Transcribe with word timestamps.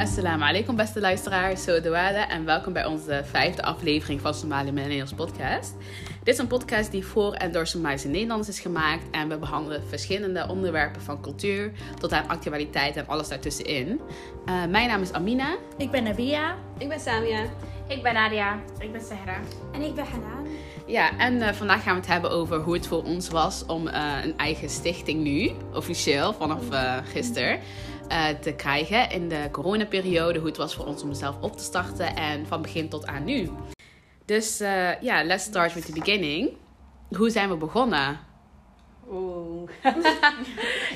Assalamu 0.00 0.44
alaikum 0.44 0.76
beste 0.76 1.00
luisteraars, 1.00 1.62
so 1.62 1.72
en 1.72 2.44
welkom 2.44 2.72
bij 2.72 2.84
onze 2.84 3.22
vijfde 3.24 3.62
aflevering 3.62 4.20
van 4.20 4.34
Somali 4.34 4.72
Millennials 4.72 5.12
podcast. 5.12 5.74
Dit 6.22 6.34
is 6.34 6.38
een 6.38 6.46
podcast 6.46 6.90
die 6.90 7.06
voor 7.06 7.32
en 7.32 7.52
door 7.52 7.66
Somalische 7.66 8.08
Nederlanders 8.08 8.48
is 8.48 8.60
gemaakt 8.60 9.02
en 9.10 9.28
we 9.28 9.38
behandelen 9.38 9.82
verschillende 9.88 10.46
onderwerpen 10.48 11.02
van 11.02 11.20
cultuur 11.20 11.72
tot 11.98 12.12
aan 12.12 12.28
actualiteit 12.28 12.96
en 12.96 13.06
alles 13.06 13.28
daartussenin. 13.28 14.00
Uh, 14.46 14.64
mijn 14.66 14.88
naam 14.88 15.02
is 15.02 15.12
Amina. 15.12 15.56
Ik 15.76 15.90
ben 15.90 16.02
Nabia. 16.02 16.54
Ik 16.78 16.88
ben 16.88 17.00
Samia. 17.00 17.44
Ik 17.88 18.02
ben 18.02 18.14
Nadia. 18.14 18.58
Ik 18.78 18.92
ben 18.92 19.00
Sahra. 19.00 19.40
En 19.72 19.82
ik 19.82 19.94
ben 19.94 20.04
Hanan. 20.04 20.46
Ja, 20.86 21.18
en 21.18 21.34
uh, 21.34 21.48
vandaag 21.48 21.82
gaan 21.82 21.94
we 21.94 22.00
het 22.00 22.10
hebben 22.10 22.30
over 22.30 22.58
hoe 22.58 22.74
het 22.74 22.86
voor 22.86 23.04
ons 23.04 23.28
was 23.28 23.66
om 23.66 23.86
uh, 23.86 23.94
een 24.24 24.36
eigen 24.36 24.68
stichting 24.68 25.22
nu, 25.22 25.50
officieel 25.74 26.32
vanaf 26.32 26.62
uh, 28.10 28.16
gisteren, 28.16 28.40
te 28.40 28.52
krijgen 28.52 29.10
in 29.10 29.28
de 29.28 29.48
coronaperiode. 29.52 30.38
Hoe 30.38 30.48
het 30.48 30.56
was 30.56 30.74
voor 30.74 30.86
ons 30.86 31.02
om 31.02 31.14
zelf 31.14 31.36
op 31.40 31.56
te 31.56 31.62
starten 31.62 32.16
en 32.16 32.46
van 32.46 32.62
begin 32.62 32.88
tot 32.88 33.06
aan 33.06 33.24
nu. 33.24 33.50
Dus 34.24 34.58
ja, 34.58 34.98
yeah, 35.00 35.26
let's 35.26 35.44
start 35.44 35.74
with 35.74 35.86
the 35.86 35.92
beginning. 35.92 36.50
Hoe 37.16 37.30
zijn 37.30 37.48
we 37.48 37.56
begonnen? 37.56 38.18
Oeh. 39.10 39.70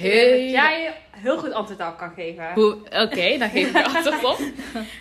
hey. 0.02 0.50
Jij 0.50 0.94
heel 1.10 1.38
goed 1.38 1.52
antwoord 1.52 1.80
op 1.80 1.98
kan 1.98 2.12
geven. 2.14 2.50
Oké, 2.50 3.00
okay, 3.00 3.38
dan 3.38 3.50
geef 3.50 3.68
ik 3.68 3.86
antwoord 3.86 4.24
op. 4.24 4.38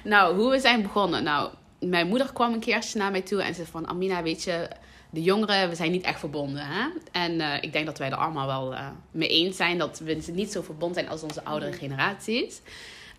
nou, 0.04 0.36
hoe 0.36 0.50
we 0.50 0.60
zijn 0.60 0.82
begonnen. 0.82 1.24
Nou, 1.24 1.50
mijn 1.80 2.08
moeder 2.08 2.34
kwam 2.34 2.54
een 2.54 2.60
keertje 2.60 3.00
naar 3.00 3.12
mij 3.12 3.22
toe 3.22 3.42
en 3.42 3.56
zei 3.56 3.68
van... 3.68 3.88
Amina, 3.88 4.24
weet 4.24 4.44
je, 4.44 4.68
de 5.14 5.22
jongeren, 5.22 5.70
we 5.70 5.76
zijn 5.76 5.92
niet 5.92 6.04
echt 6.04 6.20
verbonden. 6.20 6.66
Hè? 6.66 6.88
En 7.12 7.32
uh, 7.32 7.54
ik 7.62 7.74
denk 7.74 7.86
dat 7.86 7.98
wij 7.98 8.10
er 8.10 8.18
allemaal 8.18 8.48
wel 8.48 8.74
uh, 8.74 8.88
mee 9.12 9.30
eens 9.30 9.58
zijn... 9.58 9.78
dat 9.78 10.00
we 10.00 10.24
niet 10.32 10.52
zo 10.52 10.62
verbonden 10.62 10.98
zijn 10.98 11.10
als 11.10 11.24
onze 11.24 11.44
oudere 11.44 11.74
generaties. 11.74 12.62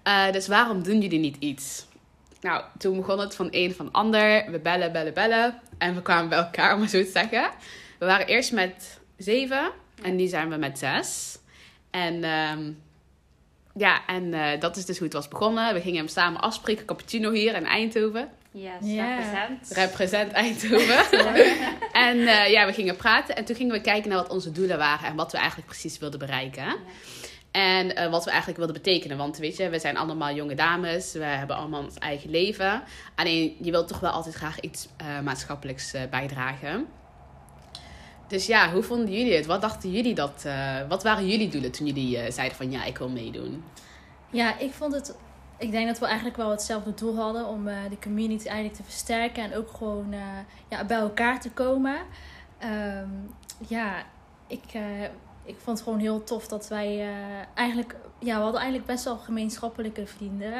Uh, 0.05 0.33
dus 0.33 0.49
waarom 0.49 0.83
doen 0.83 1.01
jullie 1.01 1.19
niet 1.19 1.37
iets? 1.39 1.87
Nou, 2.41 2.65
toen 2.79 2.97
begon 2.97 3.19
het 3.19 3.35
van 3.35 3.49
een 3.51 3.75
van 3.75 3.93
ander. 3.93 4.51
We 4.51 4.59
bellen, 4.59 4.93
bellen, 4.93 5.15
bellen. 5.15 5.61
En 5.79 5.95
we 5.95 6.03
kwamen 6.03 6.29
bij 6.29 6.39
elkaar, 6.39 6.75
om 6.75 6.81
het 6.81 6.91
zo 6.91 7.05
te 7.05 7.11
zeggen. 7.11 7.51
We 7.99 8.07
waren 8.07 8.27
eerst 8.27 8.53
met 8.53 9.01
zeven. 9.17 9.71
En 10.03 10.17
nu 10.17 10.27
zijn 10.27 10.51
we 10.51 10.57
met 10.57 10.79
zes. 10.79 11.39
En... 11.91 12.25
Um, 12.25 12.83
ja, 13.77 14.07
en 14.07 14.59
dat 14.61 14.77
is 14.77 14.85
dus 14.85 14.97
hoe 14.97 15.07
het 15.07 15.17
was 15.17 15.29
begonnen. 15.29 15.75
We 15.75 15.81
gingen 15.81 15.99
hem 15.99 16.09
samen 16.09 16.41
afspreken, 16.41 16.85
cappuccino 16.85 17.31
hier 17.31 17.55
in 17.55 17.67
Eindhoven. 17.67 18.29
Yes, 18.57 18.73
yeah. 18.81 19.19
represent. 19.19 19.71
Represent 19.71 20.33
Eindhoven. 20.33 21.05
en 21.93 22.17
uh, 22.17 22.51
ja, 22.51 22.67
we 22.67 22.73
gingen 22.73 22.97
praten 22.97 23.37
en 23.37 23.45
toen 23.45 23.57
gingen 23.57 23.73
we 23.73 23.81
kijken 23.81 24.09
naar 24.09 24.19
wat 24.19 24.31
onze 24.31 24.53
doelen 24.53 24.79
waren 24.79 25.09
en 25.09 25.17
wat 25.17 25.33
we 25.33 25.39
eigenlijk 25.39 25.69
precies 25.69 25.99
wilden 25.99 26.19
bereiken. 26.19 26.65
Ja. 26.65 26.77
En 27.51 27.87
uh, 27.87 28.11
wat 28.11 28.25
we 28.25 28.31
eigenlijk 28.31 28.59
wilden 28.59 28.83
betekenen. 28.83 29.17
Want 29.17 29.37
weet 29.37 29.57
je, 29.57 29.69
we 29.69 29.79
zijn 29.79 29.97
allemaal 29.97 30.35
jonge 30.35 30.55
dames. 30.55 31.13
We 31.13 31.25
hebben 31.25 31.57
allemaal 31.57 31.83
ons 31.83 31.99
eigen 31.99 32.31
leven. 32.31 32.83
Alleen 33.15 33.57
je 33.61 33.71
wilt 33.71 33.89
toch 33.89 34.01
wel 34.01 34.11
altijd 34.11 34.35
graag 34.35 34.61
iets 34.61 34.89
uh, 35.01 35.21
maatschappelijks 35.21 35.95
bijdragen. 36.11 36.87
Dus 38.29 38.47
ja, 38.47 38.73
hoe 38.73 38.83
vonden 38.83 39.13
jullie 39.13 39.35
het? 39.35 39.47
Wat 39.47 39.61
dachten 39.61 39.91
jullie 39.91 40.15
dat? 40.15 40.47
wat 40.89 41.03
waren 41.03 41.27
jullie 41.29 41.49
doelen 41.49 41.71
toen 41.71 41.87
jullie 41.87 42.33
zeiden 42.33 42.57
van 42.57 42.71
ja, 42.71 42.85
ik 42.85 42.99
wil 42.99 43.09
meedoen? 43.09 43.65
Ja, 44.31 44.59
ik 44.59 44.73
vond 44.73 44.95
het 44.95 45.15
ik 45.59 45.71
denk 45.71 45.87
dat 45.87 45.99
we 45.99 46.07
eigenlijk 46.07 46.37
wel 46.37 46.51
hetzelfde 46.51 46.95
doel 46.95 47.17
hadden 47.17 47.47
om 47.47 47.69
uh, 47.69 47.77
de 47.91 47.99
community 48.03 48.47
eigenlijk 48.47 48.77
te 48.77 48.83
versterken 48.83 49.43
en 49.43 49.57
ook 49.57 49.71
gewoon 49.71 50.13
uh, 50.13 50.21
ja, 50.69 50.85
bij 50.85 50.99
elkaar 50.99 51.41
te 51.41 51.51
komen. 51.51 51.97
Um, 52.65 53.35
ja, 53.69 54.03
ik, 54.47 54.75
uh, 54.75 55.03
ik 55.45 55.57
vond 55.59 55.79
het 55.79 55.83
gewoon 55.83 55.99
heel 55.99 56.25
tof 56.25 56.47
dat 56.49 56.69
wij 56.69 57.09
eigenlijk, 57.55 57.97
ja, 58.19 58.37
we 58.37 58.43
hadden 58.43 58.61
eigenlijk 58.61 58.91
best 58.91 59.05
wel 59.05 59.17
gemeenschappelijke 59.17 60.07
vrienden. 60.07 60.53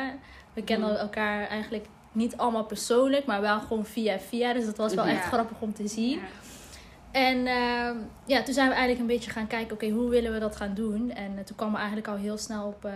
We 0.53 0.63
kennen 0.63 0.91
mm. 0.91 0.97
elkaar 0.97 1.49
eigenlijk 1.49 1.87
niet 2.13 2.37
allemaal 2.37 2.65
persoonlijk, 2.65 3.27
maar 3.27 3.41
wel 3.41 3.61
gewoon 3.61 3.85
via 3.85 4.19
via. 4.19 4.53
Dus 4.53 4.65
dat 4.65 4.77
was 4.77 4.95
wel 4.95 5.05
echt 5.05 5.25
grappig 5.25 5.61
om 5.61 5.75
te 5.75 5.89
zien. 5.89 6.19
Ja. 6.19 6.25
En 7.11 7.39
uh, 7.39 7.91
ja, 8.25 8.43
toen 8.43 8.55
zijn 8.55 8.69
we 8.69 8.75
eigenlijk 8.75 9.01
een 9.01 9.17
beetje 9.17 9.31
gaan 9.31 9.47
kijken, 9.47 9.75
oké, 9.75 9.85
okay, 9.85 9.97
hoe 9.97 10.11
willen 10.11 10.33
we 10.33 10.39
dat 10.39 10.57
gaan 10.57 10.75
doen? 10.75 11.11
En 11.11 11.45
toen 11.45 11.57
kwam 11.57 11.71
we 11.71 11.77
eigenlijk 11.77 12.09
al 12.09 12.17
heel 12.17 12.39
snel 12.39 12.67
op 12.67 12.89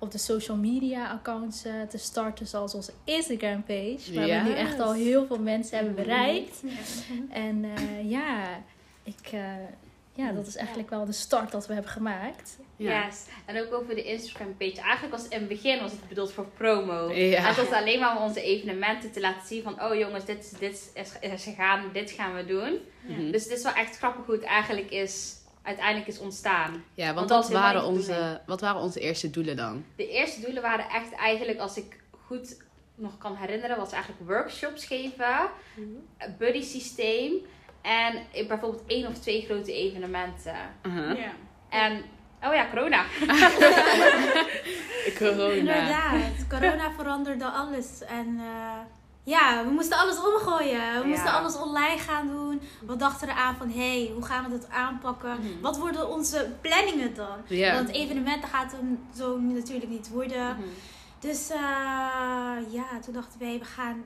op 0.00 0.10
de 0.10 0.18
social 0.18 0.56
media 0.56 1.10
accounts 1.10 1.66
uh, 1.66 1.72
te 1.88 1.98
starten, 1.98 2.46
zoals 2.46 2.74
onze 2.74 2.92
Instagram 3.04 3.62
page. 3.64 4.14
Waar 4.14 4.26
yes. 4.26 4.42
we 4.42 4.48
nu 4.48 4.54
echt 4.54 4.80
al 4.80 4.92
heel 4.92 5.26
veel 5.26 5.38
mensen 5.38 5.76
hebben 5.76 5.94
bereikt. 5.94 6.62
En 7.30 7.64
uh, 7.64 8.10
ja, 8.10 8.62
ik, 9.02 9.32
uh, 9.34 9.40
ja, 10.12 10.32
dat 10.32 10.46
is 10.46 10.56
eigenlijk 10.56 10.90
wel 10.90 11.04
de 11.04 11.12
start 11.12 11.50
dat 11.50 11.66
we 11.66 11.72
hebben 11.72 11.92
gemaakt. 11.92 12.58
Ja. 12.76 13.06
Yes. 13.06 13.24
En 13.44 13.60
ook 13.60 13.72
over 13.72 13.94
de 13.94 14.04
Instagram 14.04 14.56
page. 14.56 14.80
Eigenlijk 14.80 15.16
was 15.16 15.28
in 15.28 15.38
het 15.38 15.48
begin 15.48 15.80
was 15.80 15.90
het 15.90 16.08
bedoeld 16.08 16.32
voor 16.32 16.46
promo. 16.46 17.12
Ja. 17.12 17.42
Het 17.42 17.56
was 17.56 17.70
alleen 17.70 18.00
maar 18.00 18.16
om 18.16 18.22
onze 18.22 18.42
evenementen 18.42 19.12
te 19.12 19.20
laten 19.20 19.46
zien 19.46 19.62
van 19.62 19.82
oh 19.82 19.94
jongens, 19.94 20.24
dit, 20.24 20.54
dit 20.58 20.90
is, 20.94 21.12
is 21.20 21.42
gegaan, 21.42 21.90
dit 21.92 22.10
gaan 22.10 22.34
we 22.34 22.44
doen. 22.44 22.78
Ja. 23.06 23.30
Dus 23.30 23.44
het 23.44 23.52
is 23.52 23.62
wel 23.62 23.72
echt 23.72 23.96
grappig 23.96 24.26
hoe 24.26 24.34
het 24.34 24.44
eigenlijk 24.44 24.90
is 24.90 25.38
uiteindelijk 25.62 26.08
is 26.08 26.18
ontstaan. 26.18 26.84
Ja, 26.94 27.14
want, 27.14 27.30
wat, 27.30 27.50
waren 27.50 27.84
onze, 27.84 28.40
wat 28.46 28.60
waren 28.60 28.80
onze 28.80 29.00
eerste 29.00 29.30
doelen 29.30 29.56
dan? 29.56 29.84
De 29.96 30.08
eerste 30.08 30.40
doelen 30.40 30.62
waren 30.62 30.88
echt 30.88 31.12
eigenlijk, 31.12 31.58
als 31.58 31.76
ik 31.76 32.00
goed 32.26 32.56
nog 32.94 33.18
kan 33.18 33.36
herinneren, 33.36 33.76
was 33.76 33.92
eigenlijk 33.92 34.30
workshops 34.30 34.84
geven, 34.84 35.50
mm 35.74 36.08
buddy 36.38 36.62
systeem 36.62 37.32
en 37.82 38.26
bijvoorbeeld 38.48 38.82
één 38.86 39.06
of 39.06 39.18
twee 39.18 39.42
grote 39.42 39.72
evenementen. 39.72 40.56
Uh 40.86 40.94
-huh. 40.94 41.18
ja. 41.18 41.32
En 41.68 42.04
Oh 42.42 42.54
ja, 42.54 42.66
corona. 42.70 43.04
corona. 45.18 45.52
Inderdaad, 45.52 46.46
corona 46.48 46.92
veranderde 46.96 47.44
alles. 47.44 48.04
En 48.04 48.26
uh, 48.26 48.78
ja, 49.30 49.64
we 49.64 49.70
moesten 49.70 49.98
alles 49.98 50.18
omgooien. 50.18 51.00
We 51.02 51.08
moesten 51.08 51.32
alles 51.32 51.56
online 51.56 51.98
gaan 51.98 52.28
doen. 52.28 52.60
We 52.86 52.96
dachten 52.96 53.28
eraan 53.28 53.56
van, 53.56 53.70
hé, 53.70 54.04
hey, 54.04 54.10
hoe 54.14 54.24
gaan 54.24 54.44
we 54.44 54.50
dat 54.50 54.70
aanpakken? 54.70 55.38
Mhm. 55.40 55.60
Wat 55.60 55.78
worden 55.78 56.10
onze 56.10 56.50
planningen 56.60 57.14
dan? 57.14 57.58
Want 57.74 57.88
evenementen 57.88 58.48
gaat 58.48 58.72
het 58.72 58.80
zo 59.16 59.38
natuurlijk 59.38 59.90
niet 59.90 60.08
worden. 60.08 60.46
Mhm. 60.56 60.68
Dus 61.18 61.50
uh, 61.50 61.56
ja, 62.72 62.86
toen 63.04 63.14
dachten 63.14 63.38
wij, 63.38 63.58
we 63.58 63.64
gaan 63.64 64.04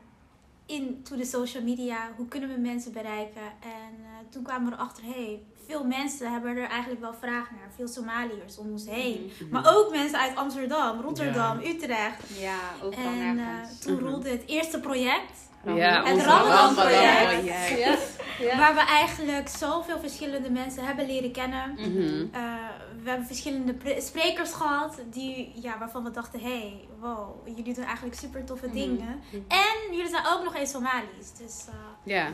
into 0.67 1.17
de 1.17 1.25
social 1.25 1.63
media. 1.63 2.11
Hoe 2.17 2.29
kunnen 2.29 2.49
we 2.49 2.61
mensen 2.61 2.93
bereiken? 2.93 3.43
En 3.61 3.93
uh, 4.01 4.07
toen 4.31 4.43
kwamen 4.43 4.71
we 4.71 4.77
erachter, 4.77 5.05
hé, 5.05 5.11
hey, 5.11 5.43
veel 5.67 5.85
mensen 5.85 6.33
hebben 6.33 6.57
er 6.57 6.69
eigenlijk 6.69 7.01
wel 7.01 7.15
vragen 7.15 7.57
naar. 7.57 7.71
Veel 7.77 7.89
Somaliërs 7.89 8.59
om 8.59 8.71
ons 8.71 8.87
heen. 8.87 9.33
Mhm. 9.41 9.51
Maar 9.51 9.77
ook 9.77 9.91
mensen 9.91 10.19
uit 10.19 10.37
Amsterdam, 10.37 11.01
Rotterdam, 11.01 11.59
Utrecht. 11.59 12.39
Ja, 12.41 12.59
ook 12.83 12.95
En 12.95 13.39
uh, 13.39 13.45
toen 13.81 13.95
mhm. 13.95 14.05
rolde 14.05 14.29
het 14.29 14.43
eerste 14.47 14.81
project. 14.81 15.33
Ja, 15.65 16.05
het 16.05 16.23
Ramadan 16.23 16.75
project. 16.75 17.45
Ja. 17.45 17.97
Ja. 18.39 18.59
Waar 18.59 18.75
we 18.75 18.81
eigenlijk 18.81 19.49
zoveel 19.49 20.01
verschillende 20.01 20.51
mensen 20.51 20.85
hebben 20.85 21.07
leren 21.07 21.33
kennen. 21.33 21.71
Mm 21.71 21.97
-hmm. 21.97 22.31
uh, 22.35 22.94
we 23.05 23.11
hebben 23.11 23.27
verschillende 23.27 23.75
sprekers 23.99 24.53
gehad 24.53 25.03
die, 25.11 25.53
ja, 25.55 25.79
waarvan 25.79 26.05
we 26.05 26.11
dachten: 26.11 26.41
hé, 26.41 26.59
hey, 26.59 26.89
wow, 27.01 27.49
jullie 27.57 27.75
doen 27.75 27.85
eigenlijk 27.85 28.17
super 28.17 28.45
toffe 28.45 28.67
mhm. 28.67 28.75
dingen. 28.75 29.23
En 29.49 29.95
jullie 29.95 30.09
zijn 30.09 30.27
ook 30.27 30.45
nog 30.45 30.55
eens 30.55 30.71
Somalisch. 30.71 31.33
Dus, 31.39 31.67
uh, 31.69 32.15
ja. 32.15 32.31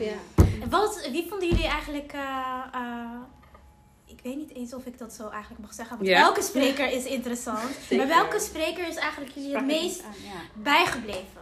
Wat, 0.69 1.07
wie 1.11 1.27
vonden 1.29 1.47
jullie 1.49 1.67
eigenlijk. 1.67 2.13
Uh, 2.13 3.19
ik 4.05 4.19
weet 4.23 4.35
niet 4.35 4.53
eens 4.53 4.73
of 4.73 4.85
ik 4.85 4.97
dat 4.97 5.13
zo 5.13 5.29
eigenlijk 5.29 5.61
mag 5.61 5.73
zeggen. 5.73 5.97
Want 5.97 6.09
elke 6.09 6.41
spreker 6.41 6.91
is 6.91 7.05
interessant. 7.05 7.69
maar 7.97 8.07
welke 8.07 8.39
spreker 8.39 8.87
is 8.87 8.95
eigenlijk 8.95 9.31
jullie 9.31 9.55
het 9.55 9.65
meest 9.65 10.03
bijgebleven? 10.53 11.41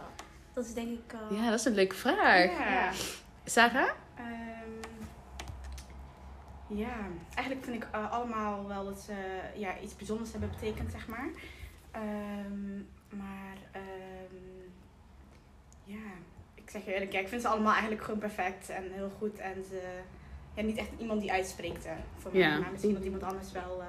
Dat 0.54 0.64
is 0.64 0.74
denk 0.74 0.88
ik. 0.88 1.14
ja, 1.30 1.50
dat 1.50 1.58
is 1.58 1.64
een 1.64 1.74
leuke 1.74 1.94
vraag. 1.94 2.50
Ja. 2.50 2.90
Sarah? 3.44 3.90
Ja, 6.74 6.96
eigenlijk 7.34 7.66
vind 7.66 7.82
ik 7.82 7.88
uh, 7.94 8.12
allemaal 8.12 8.68
wel 8.68 8.84
dat 8.84 9.00
ze 9.00 9.40
ja, 9.54 9.78
iets 9.80 9.96
bijzonders 9.96 10.30
hebben 10.30 10.50
betekend, 10.50 10.90
zeg 10.90 11.08
maar. 11.08 11.30
Um, 11.96 12.88
maar 13.08 13.56
um, 13.76 14.72
ja, 15.84 16.10
ik 16.54 16.70
zeg 16.70 16.84
je 16.84 16.94
eerlijk, 16.94 17.12
ja, 17.12 17.20
ik 17.20 17.28
vind 17.28 17.42
ze 17.42 17.48
allemaal 17.48 17.72
eigenlijk 17.72 18.02
gewoon 18.02 18.20
perfect 18.20 18.68
en 18.68 18.92
heel 18.92 19.10
goed. 19.18 19.38
En 19.38 19.64
ze, 19.68 20.00
ja, 20.54 20.62
niet 20.62 20.76
echt 20.76 20.90
iemand 20.98 21.20
die 21.20 21.32
uitspreekt 21.32 21.86
uh, 21.86 21.92
voor 22.18 22.30
mij, 22.32 22.58
maar 22.58 22.70
misschien 22.70 22.94
dat 22.94 23.04
iemand 23.04 23.22
anders 23.22 23.52
wel... 23.52 23.80
Uh, 23.80 23.86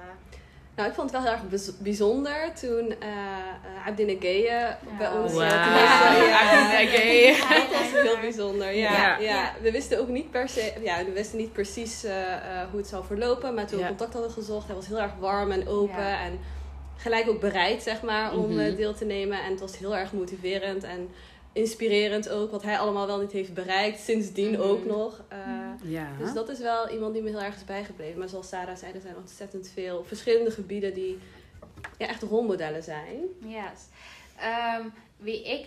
nou, 0.76 0.88
ik 0.88 0.94
vond 0.94 1.10
het 1.10 1.22
wel 1.22 1.32
heel 1.32 1.40
erg 1.40 1.78
bijzonder 1.78 2.52
toen 2.60 2.86
uh, 2.86 3.08
uh, 3.08 3.86
Abdine 3.86 4.16
Gaye 4.20 4.76
bij 4.98 5.10
ons... 5.10 5.32
Wow. 5.32 5.42
Abdine 5.42 6.86
Gaye. 6.86 7.36
Dat 7.48 7.78
was 7.78 8.02
heel 8.02 8.18
bijzonder, 8.20 8.74
ja. 8.74 9.18
ja. 9.18 9.52
We 9.62 9.70
wisten 9.70 10.00
ook 10.00 10.08
niet 10.08 10.30
per 10.30 10.48
se... 10.48 10.72
Ja, 10.82 11.04
we 11.04 11.12
wisten 11.12 11.38
niet 11.38 11.52
precies 11.52 12.04
uh, 12.04 12.12
hoe 12.70 12.78
het 12.78 12.88
zou 12.88 13.04
verlopen. 13.04 13.54
Maar 13.54 13.66
toen 13.66 13.78
we 13.78 13.86
contact 13.86 14.12
hadden 14.12 14.30
gezocht, 14.30 14.66
hij 14.66 14.76
was 14.76 14.86
heel 14.86 15.00
erg 15.00 15.12
warm 15.18 15.50
en 15.50 15.68
open. 15.68 16.18
En 16.18 16.40
gelijk 16.96 17.28
ook 17.28 17.40
bereid, 17.40 17.82
zeg 17.82 18.02
maar, 18.02 18.32
om 18.32 18.50
mm 18.50 18.58
-hmm. 18.58 18.74
deel 18.74 18.94
te 18.94 19.04
nemen. 19.04 19.42
En 19.42 19.50
het 19.50 19.60
was 19.60 19.78
heel 19.78 19.96
erg 19.96 20.12
motiverend 20.12 20.84
en 20.84 21.08
inspirerend 21.52 22.28
ook. 22.28 22.50
Wat 22.50 22.62
hij 22.62 22.78
allemaal 22.78 23.06
wel 23.06 23.20
niet 23.20 23.32
heeft 23.32 23.54
bereikt. 23.54 24.00
Sindsdien 24.00 24.50
mm. 24.50 24.60
ook 24.60 24.84
nog. 24.84 25.22
Uh, 25.32 25.90
ja. 25.90 26.08
Dus 26.18 26.32
dat 26.32 26.48
is 26.48 26.58
wel 26.58 26.88
iemand 26.88 27.14
die 27.14 27.22
me 27.22 27.28
heel 27.28 27.42
erg 27.42 27.56
is 27.56 27.64
bijgebleven. 27.64 28.18
Maar 28.18 28.28
zoals 28.28 28.48
Sarah 28.48 28.76
zei, 28.76 28.92
er 28.92 29.00
zijn 29.00 29.16
ontzettend 29.16 29.68
veel 29.74 30.04
verschillende 30.04 30.50
gebieden 30.50 30.94
die 30.94 31.18
ja, 31.98 32.06
echt 32.06 32.22
rolmodellen 32.22 32.82
zijn. 32.82 33.18
Yes. 33.38 33.80
ehm, 34.38 34.82
wie 35.16 35.44
ik 35.44 35.66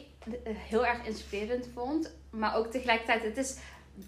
heel 0.53 0.85
erg 0.85 1.05
inspirerend 1.05 1.67
vond, 1.73 2.13
maar 2.29 2.55
ook 2.55 2.71
tegelijkertijd, 2.71 3.23
het 3.23 3.37
is, 3.37 3.55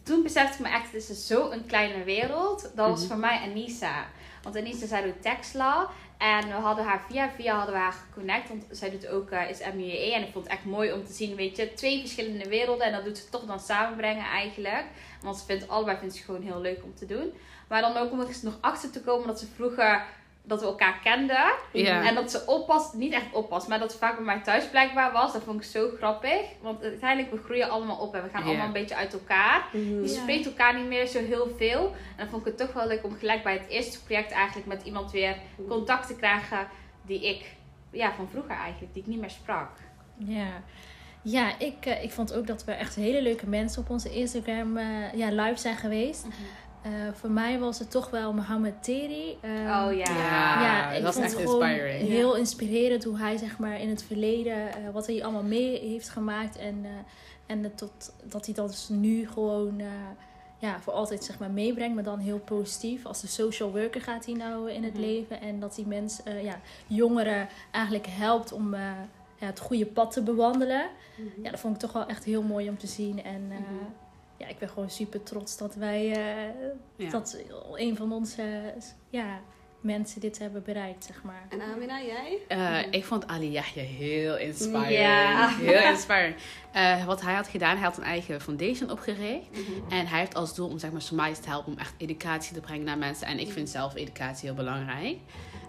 toen 0.03 0.23
besefte 0.23 0.53
ik 0.53 0.69
me 0.69 0.75
echt, 0.75 0.91
het 0.91 1.09
is 1.09 1.27
zo'n 1.27 1.65
kleine 1.65 2.03
wereld. 2.03 2.61
Dat 2.61 2.89
was 2.89 2.99
mhm. 2.99 3.07
voor 3.07 3.17
mij 3.17 3.39
Anissa. 3.39 4.05
Want 4.43 4.57
Anissa, 4.57 4.87
zij 4.87 5.01
doet 5.01 5.21
Textlaw. 5.21 5.89
En 6.17 6.47
we 6.47 6.53
hadden 6.53 6.85
haar 6.85 7.01
via 7.09 7.29
via 7.29 7.55
hadden 7.55 7.73
we 7.73 7.81
haar 7.81 7.93
geconnect. 8.07 8.49
Want 8.49 8.65
zij 8.71 8.89
doet 8.89 9.07
ook 9.07 9.31
uh, 9.31 9.49
is 9.49 9.59
MUE. 9.73 10.13
En 10.13 10.21
ik 10.21 10.31
vond 10.31 10.45
het 10.45 10.53
echt 10.53 10.65
mooi 10.65 10.91
om 10.91 11.05
te 11.05 11.13
zien, 11.13 11.35
weet 11.35 11.57
je, 11.57 11.73
twee 11.73 11.99
verschillende 11.99 12.49
werelden. 12.49 12.85
En 12.85 12.91
dat 12.91 13.05
doet 13.05 13.17
ze 13.17 13.29
toch 13.29 13.45
dan 13.45 13.59
samenbrengen 13.59 14.25
eigenlijk. 14.25 14.85
Want 15.21 15.37
ze 15.37 15.45
vindt 15.45 15.67
allebei 15.67 15.97
vindt 15.97 16.15
ze 16.15 16.23
gewoon 16.23 16.41
heel 16.41 16.61
leuk 16.61 16.83
om 16.83 16.95
te 16.95 17.05
doen. 17.05 17.33
Maar 17.67 17.81
dan 17.81 17.97
ook 17.97 18.11
om 18.11 18.19
er 18.19 18.39
nog 18.41 18.57
achter 18.61 18.91
te 18.91 19.01
komen 19.01 19.27
dat 19.27 19.39
ze 19.39 19.47
vroeger 19.55 20.05
dat 20.47 20.59
we 20.59 20.65
elkaar 20.65 20.99
kenden. 21.03 21.53
En 22.03 22.15
dat 22.15 22.31
ze 22.31 22.43
oppast, 22.45 22.93
niet 22.93 23.13
echt 23.13 23.33
oppast, 23.33 23.67
maar 23.67 23.79
dat 23.79 23.91
ze 23.91 23.97
vaak 23.97 24.15
bij 24.15 24.25
mij 24.25 24.41
thuis 24.41 24.69
blijkbaar 24.69 25.11
was. 25.11 25.33
Dat 25.33 25.43
vond 25.43 25.59
ik 25.59 25.69
zo 25.69 25.89
grappig. 25.97 26.41
Want 26.61 26.83
uiteindelijk, 26.83 27.33
we 27.33 27.43
groeien 27.43 27.69
allemaal 27.69 27.97
op 27.97 28.15
en 28.15 28.23
we 28.23 28.29
gaan 28.29 28.43
allemaal 28.43 28.65
een 28.65 28.73
beetje 28.73 28.95
uit 28.95 29.13
elkaar. 29.13 29.67
Mm 29.73 30.01
Je 30.01 30.07
spreekt 30.07 30.45
elkaar 30.45 30.75
niet 30.75 30.87
meer 30.87 31.07
zo 31.07 31.19
heel 31.19 31.49
veel. 31.57 31.85
En 31.87 32.17
dan 32.17 32.27
vond 32.27 32.41
ik 32.41 32.47
het 32.47 32.57
toch 32.57 32.73
wel 32.73 32.87
leuk 32.87 33.03
om 33.03 33.15
gelijk 33.15 33.43
bij 33.43 33.53
het 33.53 33.67
eerste 33.67 34.03
project 34.03 34.31
eigenlijk 34.31 34.67
met 34.67 34.83
iemand 34.83 35.11
weer 35.11 35.37
contact 35.67 36.07
te 36.07 36.15
krijgen 36.15 36.67
die 37.05 37.27
ik, 37.27 37.45
ja, 37.91 38.13
van 38.13 38.29
vroeger 38.29 38.55
eigenlijk, 38.55 38.93
die 38.93 39.01
ik 39.01 39.09
niet 39.09 39.19
meer 39.19 39.29
sprak. 39.29 39.69
Ja. 40.17 40.63
Ja, 41.21 41.59
ik, 41.59 41.85
uh, 41.85 42.03
ik 42.03 42.11
vond 42.11 42.33
ook 42.33 42.47
dat 42.47 42.63
we 42.63 42.71
echt 42.71 42.95
hele 42.95 43.21
leuke 43.21 43.47
mensen 43.47 43.81
op 43.81 43.89
onze 43.89 44.13
Instagram 44.13 44.77
uh, 44.77 45.13
ja, 45.13 45.29
live 45.29 45.59
zijn 45.59 45.77
geweest. 45.77 46.25
Mhm. 46.25 46.33
Uh, 46.87 47.13
voor 47.13 47.31
mij 47.31 47.59
was 47.59 47.79
het 47.79 47.91
toch 47.91 48.09
wel 48.09 48.33
Mohammed 48.33 48.83
Teri. 48.83 49.37
Um, 49.45 49.51
oh 49.51 49.93
ja. 49.93 50.15
Ja, 50.61 50.91
ik 50.91 51.03
dat 51.03 51.15
was 51.15 51.23
echt 51.23 51.39
inspirerend. 51.39 52.07
Heel 52.07 52.35
inspirerend 52.35 53.03
hoe 53.03 53.17
hij 53.17 53.37
zeg 53.37 53.59
maar 53.59 53.79
in 53.79 53.89
het 53.89 54.03
verleden, 54.03 54.57
uh, 54.57 54.73
wat 54.93 55.07
hij 55.07 55.23
allemaal 55.23 55.43
mee 55.43 55.79
heeft 55.79 56.09
gemaakt. 56.09 56.57
En, 56.57 56.75
uh, 56.83 56.89
en 57.45 57.75
tot, 57.75 58.13
dat 58.23 58.45
hij 58.45 58.55
dat 58.55 58.69
dus 58.69 58.89
nu 58.89 59.27
gewoon 59.27 59.81
ja, 60.59 60.79
voor 60.79 60.93
altijd 60.93 61.23
zeg 61.23 61.39
maar 61.39 61.51
meebrengt. 61.51 61.95
Maar 61.95 62.03
dan 62.03 62.19
heel 62.19 62.39
positief. 62.39 63.05
Als 63.05 63.21
de 63.21 63.27
social 63.27 63.71
worker 63.71 64.01
gaat 64.01 64.25
hij 64.25 64.35
nou 64.35 64.71
in 64.71 64.83
het 64.83 64.93
mm 64.93 65.01
-hmm. 65.01 65.09
leven. 65.09 65.41
En 65.41 65.59
dat 65.59 65.75
die 65.75 65.87
mensen, 65.87 66.43
ja, 66.43 66.59
jongeren 66.87 67.47
eigenlijk 67.71 68.07
helpt 68.07 68.51
om 68.51 68.75
ja, 68.75 69.45
het 69.45 69.59
goede 69.59 69.85
pad 69.85 70.11
te 70.11 70.21
bewandelen. 70.21 70.89
Mm 71.15 71.31
-hmm. 71.35 71.43
Ja, 71.43 71.51
dat 71.51 71.59
vond 71.59 71.75
ik 71.75 71.79
toch 71.81 71.93
wel 71.93 72.07
echt 72.07 72.23
heel 72.23 72.43
mooi 72.43 72.69
om 72.69 72.77
te 72.77 72.87
zien. 72.87 73.23
En 73.23 73.41
mm 73.41 73.51
-hmm 73.51 74.05
ja, 74.37 74.47
ik 74.47 74.57
ben 74.57 74.69
gewoon 74.69 74.89
super 74.89 75.23
trots 75.23 75.57
dat 75.57 75.75
wij, 75.75 76.17
uh, 76.97 77.11
dat 77.11 77.37
een 77.75 77.95
van 77.95 78.11
onze 78.11 78.73
ja, 79.09 79.39
mensen 79.81 80.21
dit 80.21 80.39
hebben 80.39 80.63
bereikt, 80.63 81.05
zeg 81.05 81.23
maar. 81.23 81.45
En 81.49 81.61
Amina, 81.61 82.01
jij? 82.01 82.39
Uh, 82.49 82.91
ik 82.91 83.05
vond 83.05 83.27
Ali 83.27 83.51
Yahya 83.51 83.83
heel 83.83 84.37
inspirerend. 84.37 84.91
Ja. 84.91 85.49
Heel 85.49 85.91
inspirerend. 85.91 86.41
Uh, 86.75 87.05
wat 87.05 87.21
hij 87.21 87.33
had 87.33 87.47
gedaan, 87.47 87.75
hij 87.75 87.85
had 87.85 87.97
een 87.97 88.03
eigen 88.03 88.41
foundation 88.41 88.91
opgericht. 88.91 89.49
Mm 89.51 89.65
-hmm. 89.65 89.91
En 89.91 90.07
hij 90.07 90.19
heeft 90.19 90.35
als 90.35 90.55
doel 90.55 90.69
om 90.69 90.79
zeg 90.79 90.91
maar 90.91 91.01
Somalis 91.01 91.39
te 91.39 91.49
helpen 91.49 91.71
om 91.71 91.79
echt 91.79 91.93
educatie 91.97 92.53
te 92.53 92.59
brengen 92.59 92.85
naar 92.85 92.97
mensen. 92.97 93.27
En 93.27 93.39
ik 93.39 93.51
vind 93.51 93.69
zelf 93.69 93.95
educatie 93.95 94.47
heel 94.47 94.57
belangrijk. 94.57 95.17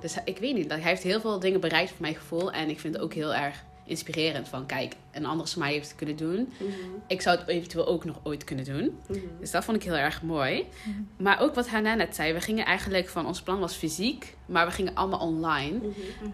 Dus 0.00 0.16
ik 0.24 0.38
weet 0.38 0.54
niet, 0.54 0.70
hij 0.70 0.80
heeft 0.80 1.02
heel 1.02 1.20
veel 1.20 1.38
dingen 1.38 1.60
bereikt 1.60 1.90
voor 1.90 2.00
mijn 2.00 2.14
gevoel. 2.14 2.52
En 2.52 2.68
ik 2.68 2.80
vind 2.80 2.94
het 2.94 3.02
ook 3.02 3.14
heel 3.14 3.34
erg 3.34 3.64
inspirerend. 3.88 4.48
Van 4.48 4.66
kijk, 4.66 4.94
een 5.12 5.26
andere 5.26 5.48
Somai 5.48 5.72
heeft 5.72 5.88
het 5.88 5.96
kunnen 5.96 6.16
doen. 6.16 6.52
Mhm. 6.58 6.72
Ik 7.06 7.20
zou 7.20 7.38
het 7.38 7.48
eventueel 7.48 7.86
ook 7.86 8.04
nog 8.04 8.20
ooit 8.22 8.44
kunnen 8.44 8.64
doen. 8.64 8.98
Mhm. 9.08 9.18
Dus 9.40 9.50
dat 9.50 9.64
vond 9.64 9.76
ik 9.76 9.82
heel 9.82 9.96
erg 9.96 10.22
mooi. 10.22 10.66
Mhm. 10.82 11.02
Maar 11.16 11.40
ook 11.40 11.54
wat 11.54 11.68
Hannah 11.68 11.96
net 11.96 12.14
zei. 12.14 12.32
We 12.32 12.40
gingen 12.40 12.64
eigenlijk 12.64 13.08
van, 13.08 13.26
ons 13.26 13.42
plan 13.42 13.58
was 13.58 13.74
fysiek. 13.74 14.34
Maar 14.46 14.66
we 14.66 14.72
gingen 14.72 14.94
allemaal 14.94 15.20
online. 15.20 15.78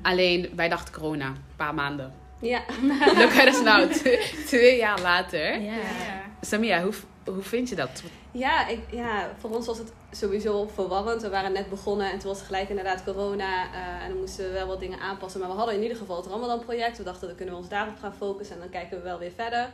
Alleen, 0.02 0.50
wij 0.56 0.68
dachten 0.68 0.94
corona. 0.94 1.26
Een 1.26 1.36
paar 1.56 1.74
maanden. 1.74 2.12
Ja. 2.40 2.62
Look 3.16 3.38
at 3.38 3.46
us 3.46 3.62
now. 3.62 3.92
Twee 4.46 4.76
jaar 4.76 5.00
later. 5.00 5.60
Ja. 5.60 5.72
Samia, 6.40 6.82
hoe, 6.82 6.92
hoe 7.24 7.42
vind 7.42 7.68
je 7.68 7.74
dat? 7.74 8.02
Ja, 8.30 8.68
ik, 8.68 8.80
ja, 8.90 9.30
voor 9.38 9.50
ons 9.50 9.66
was 9.66 9.78
het 9.78 9.92
sowieso 10.10 10.68
verwarrend. 10.74 11.22
We 11.22 11.28
waren 11.28 11.52
net 11.52 11.68
begonnen 11.68 12.10
en 12.10 12.18
toen 12.18 12.28
was 12.28 12.42
gelijk 12.42 12.68
inderdaad 12.68 13.04
corona. 13.04 13.64
Uh, 13.64 14.02
en 14.02 14.08
dan 14.08 14.18
moesten 14.18 14.44
we 14.44 14.52
wel 14.52 14.66
wat 14.66 14.80
dingen 14.80 15.00
aanpassen. 15.00 15.40
Maar 15.40 15.48
we 15.48 15.56
hadden 15.56 15.74
in 15.74 15.82
ieder 15.82 15.96
geval 15.96 16.16
het 16.16 16.26
Ramadan-project. 16.26 16.98
We 16.98 17.04
dachten, 17.04 17.26
dan 17.26 17.36
kunnen 17.36 17.54
we 17.54 17.60
ons 17.60 17.70
daarop 17.70 17.98
gaan 17.98 18.14
focussen 18.14 18.54
en 18.54 18.60
dan 18.60 18.70
kijken 18.70 18.96
we 18.96 19.02
wel 19.02 19.18
weer 19.18 19.32
verder. 19.34 19.70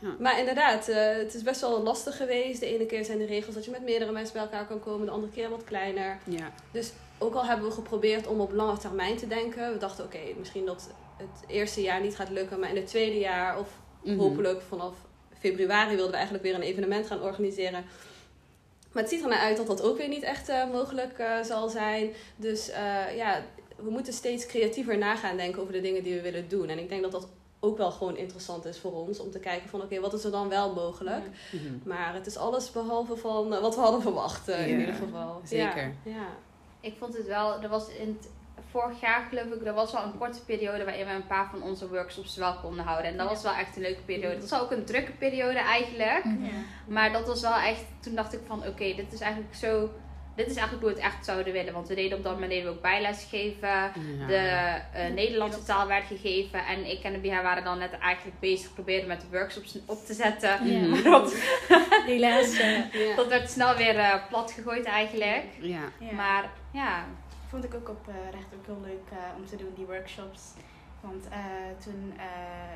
Ja. 0.00 0.14
Maar 0.18 0.38
inderdaad, 0.38 0.88
uh, 0.88 0.96
het 0.96 1.34
is 1.34 1.42
best 1.42 1.60
wel 1.60 1.82
lastig 1.82 2.16
geweest. 2.16 2.60
De 2.60 2.66
ene 2.66 2.86
keer 2.86 3.04
zijn 3.04 3.18
de 3.18 3.26
regels 3.26 3.54
dat 3.54 3.64
je 3.64 3.70
met 3.70 3.82
meerdere 3.82 4.12
mensen 4.12 4.32
bij 4.32 4.42
elkaar 4.42 4.66
kan 4.66 4.80
komen. 4.80 5.06
De 5.06 5.12
andere 5.12 5.32
keer 5.32 5.50
wat 5.50 5.64
kleiner. 5.64 6.18
Ja. 6.24 6.52
Dus 6.70 6.92
ook 7.18 7.34
al 7.34 7.44
hebben 7.44 7.66
we 7.66 7.72
geprobeerd 7.72 8.26
om 8.26 8.40
op 8.40 8.52
lange 8.52 8.78
termijn 8.78 9.16
te 9.16 9.26
denken. 9.26 9.72
We 9.72 9.78
dachten, 9.78 10.04
oké, 10.04 10.18
misschien 10.38 10.66
dat 10.66 10.88
het 11.16 11.44
eerste 11.46 11.82
jaar 11.82 12.00
niet 12.00 12.16
gaat 12.16 12.30
lukken. 12.30 12.60
Maar 12.60 12.68
in 12.68 12.76
het 12.76 12.86
tweede 12.86 13.18
jaar 13.18 13.58
of 13.58 13.68
mm 14.02 14.18
hopelijk 14.18 14.62
vanaf 14.62 14.94
februari 15.38 15.88
wilden 15.88 16.10
we 16.10 16.16
eigenlijk 16.16 16.44
weer 16.44 16.54
een 16.54 16.62
evenement 16.62 17.06
gaan 17.06 17.22
organiseren. 17.22 17.84
Maar 18.92 19.02
het 19.02 19.12
ziet 19.12 19.22
er 19.22 19.28
naar 19.28 19.38
uit 19.38 19.56
dat 19.56 19.66
dat 19.66 19.82
ook 19.82 19.98
weer 19.98 20.08
niet 20.08 20.22
echt 20.22 20.48
uh, 20.48 20.70
mogelijk 20.70 21.18
uh, 21.18 21.42
zal 21.42 21.68
zijn. 21.68 22.10
Dus 22.36 22.68
uh, 22.68 23.16
ja, 23.16 23.42
we 23.76 23.90
moeten 23.90 24.12
steeds 24.12 24.46
creatiever 24.46 24.98
nagaan 24.98 25.36
denken 25.36 25.60
over 25.62 25.72
de 25.72 25.80
dingen 25.80 26.02
die 26.02 26.14
we 26.14 26.20
willen 26.20 26.48
doen. 26.48 26.68
En 26.68 26.78
ik 26.78 26.88
denk 26.88 27.02
dat 27.02 27.12
dat 27.12 27.28
ook 27.60 27.76
wel 27.76 27.90
gewoon 27.90 28.16
interessant 28.16 28.64
is 28.64 28.78
voor 28.78 28.92
ons 28.92 29.18
om 29.18 29.30
te 29.30 29.38
kijken 29.38 29.68
van 29.68 29.82
oké, 29.82 30.00
wat 30.00 30.12
is 30.12 30.24
er 30.24 30.30
dan 30.30 30.48
wel 30.48 30.74
mogelijk? 30.74 31.24
Ja. 31.50 31.58
Mhm. 31.58 31.88
Maar 31.88 32.14
het 32.14 32.26
is 32.26 32.36
alles 32.36 32.72
behalve 32.72 33.16
van 33.16 33.48
wat 33.48 33.74
we 33.74 33.80
hadden 33.80 34.02
verwacht 34.02 34.46
ja, 34.46 34.54
in 34.54 34.80
ieder 34.80 34.94
geval. 34.94 35.40
Zeker. 35.44 35.94
Ja. 36.02 36.36
Ik 36.80 36.94
vond 36.98 37.16
het 37.16 37.26
wel, 37.26 37.62
er 37.62 37.68
was 37.68 37.88
in 37.88 38.18
het 38.20 38.28
vorig 38.70 39.00
jaar 39.00 39.26
geloof 39.28 39.44
ik, 39.44 39.66
er 39.66 39.74
was 39.74 39.92
wel 39.92 40.02
een 40.02 40.18
korte 40.18 40.44
periode 40.44 40.84
waarin 40.84 41.06
we 41.06 41.12
een 41.12 41.26
paar 41.26 41.48
van 41.50 41.62
onze 41.62 41.88
workshops 41.88 42.36
wel 42.36 42.54
konden 42.54 42.84
houden. 42.84 43.10
En 43.10 43.16
dat 43.16 43.28
was 43.28 43.42
wel 43.42 43.54
echt 43.54 43.76
een 43.76 43.82
leuke 43.82 44.02
periode. 44.02 44.38
Dat 44.38 44.50
was 44.50 44.60
ook 44.60 44.70
een 44.70 44.84
drukke 44.84 45.12
periode 45.12 45.58
eigenlijk. 45.58 46.24
Ja. 46.24 46.62
Maar 46.86 47.12
dat 47.12 47.26
was 47.26 47.40
wel 47.40 47.58
echt, 47.58 47.84
toen 48.00 48.14
dacht 48.14 48.32
ik 48.32 48.40
van 48.46 48.66
oké, 48.66 48.94
dit 48.94 49.12
is 49.12 49.20
eigenlijk 49.20 49.54
zo 49.54 49.90
dit 50.38 50.50
is 50.50 50.56
eigenlijk 50.56 50.86
hoe 50.86 50.94
we 50.94 51.00
het 51.02 51.12
echt 51.12 51.24
zouden 51.24 51.52
willen. 51.52 51.72
Want 51.72 51.88
we 51.88 51.94
deden 51.94 52.18
op 52.18 52.24
dat 52.24 52.32
moment 52.32 52.50
deden 52.50 52.68
we 52.68 52.76
ook 52.76 52.82
bijles 52.82 53.26
geven. 53.30 53.68
Ja. 53.68 54.26
De 54.26 54.80
uh, 54.96 55.14
Nederlandse 55.14 55.62
taal 55.62 55.86
werd 55.86 56.06
gegeven. 56.06 56.66
En 56.66 56.90
ik 56.90 57.02
en 57.02 57.12
de 57.12 57.18
BH 57.18 57.42
waren 57.42 57.64
dan 57.64 57.78
net 57.78 57.98
eigenlijk 57.98 58.40
bezig. 58.40 58.74
Probeerden 58.74 59.08
met 59.08 59.20
de 59.20 59.26
workshops 59.30 59.78
op 59.86 60.06
te 60.06 60.14
zetten. 60.14 60.66
Ja. 60.66 61.02
dat, 61.10 61.34
Helaas. 62.06 62.58
Uh, 62.60 63.16
dat 63.16 63.28
werd 63.28 63.50
snel 63.50 63.76
weer 63.76 63.94
uh, 63.94 64.14
plat 64.28 64.52
gegooid 64.52 64.84
eigenlijk. 64.84 65.44
Ja. 65.60 65.80
Maar 66.12 66.50
ja, 66.72 67.04
vond 67.48 67.64
ik 67.64 67.74
ook 67.74 67.88
oprecht 67.88 68.54
ook 68.54 68.66
heel 68.66 68.80
leuk 68.80 69.10
uh, 69.12 69.18
om 69.36 69.46
te 69.46 69.56
doen, 69.56 69.72
die 69.74 69.86
workshops. 69.86 70.42
Want 71.00 71.26
uh, 71.26 71.34
toen, 71.84 72.12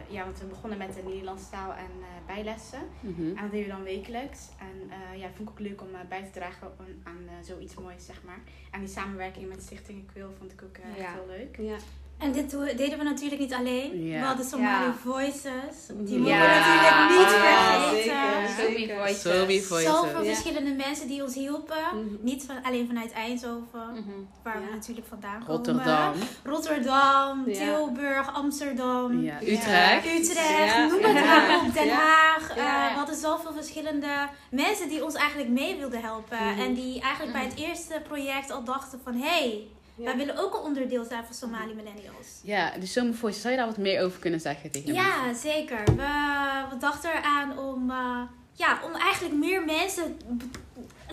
ja, 0.09 0.25
want 0.25 0.38
we 0.38 0.47
begonnen 0.47 0.79
met 0.79 0.95
de 0.95 1.02
Nederlandse 1.02 1.50
taal 1.50 1.73
en 1.73 1.91
bijlessen. 2.26 2.81
Mm 3.00 3.14
-hmm. 3.14 3.37
En 3.37 3.43
dat 3.43 3.50
deden 3.50 3.67
we 3.67 3.73
dan 3.73 3.83
wekelijks. 3.83 4.49
En 4.59 4.91
ja, 5.19 5.29
vond 5.37 5.49
ik 5.49 5.50
ook 5.50 5.67
leuk 5.67 5.81
om 5.81 5.88
bij 6.09 6.23
te 6.23 6.31
dragen 6.31 6.73
aan 7.02 7.45
zoiets 7.45 7.75
moois, 7.75 8.07
zeg 8.07 8.23
maar. 8.23 8.41
En 8.71 8.81
die 8.81 8.88
samenwerking 8.88 9.49
met 9.49 9.62
Stichting 9.62 10.07
Quill 10.12 10.29
vond 10.38 10.52
ik 10.52 10.62
ook 10.62 10.76
echt 10.76 11.12
heel 11.12 11.26
leuk. 11.26 11.57
Ja. 11.57 11.76
En 12.23 12.33
dit 12.33 12.50
deden 12.76 12.99
we 12.99 13.05
natuurlijk 13.05 13.41
niet 13.41 13.55
alleen. 13.55 14.05
Yeah. 14.05 14.21
We 14.21 14.26
hadden 14.26 14.47
Somali 14.47 14.85
yeah. 14.85 14.95
Voices. 15.02 15.76
Die 15.88 16.19
moeten 16.19 16.41
we 16.41 16.47
natuurlijk 16.47 17.09
niet 17.19 17.29
vergeten. 17.29 18.97
Voices. 18.97 19.67
Voices. 19.67 19.91
Zoveel 19.91 20.25
verschillende 20.25 20.73
mensen 20.73 21.09
die 21.09 21.23
ons 21.23 21.35
hielpen. 21.35 21.76
Mm 21.95 22.19
Niet 22.21 22.45
van, 22.45 22.57
alleen 22.62 22.87
vanuit 22.87 23.12
Eindhoven, 23.12 23.88
mm 23.91 24.05
-hmm. 24.07 24.29
waar 24.43 24.61
we 24.64 24.71
natuurlijk 24.73 25.07
vandaan 25.07 25.43
Rotterdam. 25.47 26.12
komen. 26.12 26.26
Rotterdam. 26.45 27.45
Tilburg, 27.45 28.35
Amsterdam. 28.35 29.26
Utrecht. 29.41 30.07
Utrecht, 30.07 30.76
noem 30.76 31.02
het 31.02 31.25
maar 31.25 31.61
op. 31.61 31.75
Den 31.75 31.91
Haag. 31.91 32.50
Uh, 32.50 32.57
we 32.57 32.95
hadden 32.95 33.17
zoveel 33.17 33.52
verschillende 33.52 34.29
mensen 34.50 34.88
die 34.88 35.05
ons 35.05 35.14
eigenlijk 35.14 35.50
mee 35.50 35.76
wilden 35.76 36.00
helpen. 36.00 36.38
Mm 36.41 36.49
-hmm. 36.49 36.61
En 36.61 36.75
die 36.75 37.00
eigenlijk 37.00 37.33
bij 37.33 37.45
het 37.45 37.57
eerste 37.57 38.02
project 38.09 38.50
al 38.50 38.64
dachten 38.64 39.00
van... 39.05 39.14
Hey, 39.21 39.69
ja. 40.02 40.09
Wij 40.09 40.16
willen 40.16 40.38
ook 40.38 40.54
een 40.54 40.61
onderdeel 40.61 41.04
zijn 41.04 41.25
van 41.25 41.35
Somali 41.35 41.75
Millennials. 41.75 42.40
Ja, 42.42 42.78
de 42.78 42.87
Summer 42.87 43.14
Voice, 43.14 43.40
zou 43.40 43.52
je 43.52 43.59
daar 43.59 43.68
wat 43.68 43.78
meer 43.78 44.02
over 44.02 44.21
kunnen 44.21 44.40
zeggen 44.40 44.71
tegen 44.71 44.94
Ja, 44.94 45.35
zeker. 45.35 45.85
We, 45.85 46.64
we 46.71 46.76
dachten 46.78 47.11
eraan 47.11 47.59
om, 47.59 47.90
uh, 47.90 48.23
ja, 48.52 48.80
om 48.85 48.94
eigenlijk 48.94 49.35
meer 49.35 49.64
mensen 49.64 50.16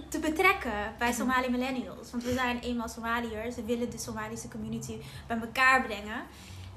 te 0.09 0.19
betrekken 0.19 0.93
bij 0.97 1.11
Somali 1.13 1.49
Millennials. 1.49 2.11
Want 2.11 2.23
we 2.23 2.33
zijn 2.33 2.59
eenmaal 2.59 2.89
Somaliërs. 2.89 3.55
We 3.55 3.63
willen 3.65 3.89
de 3.89 3.97
Somalische 3.97 4.47
community 4.47 4.97
bij 5.27 5.39
elkaar 5.39 5.81
brengen. 5.81 6.21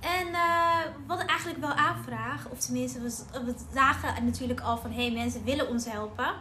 En 0.01 0.27
uh, 0.27 0.79
we 0.85 1.07
hadden 1.07 1.27
eigenlijk 1.27 1.61
wel 1.61 1.73
aanvraag, 1.73 2.49
of 2.49 2.59
tenminste, 2.59 3.01
we, 3.01 3.11
we 3.45 3.55
zagen 3.75 4.25
natuurlijk 4.25 4.61
al 4.61 4.79
van 4.79 4.91
hé, 4.91 5.03
hey, 5.03 5.13
mensen 5.13 5.45
willen 5.45 5.69
ons 5.69 5.85
helpen. 5.85 6.35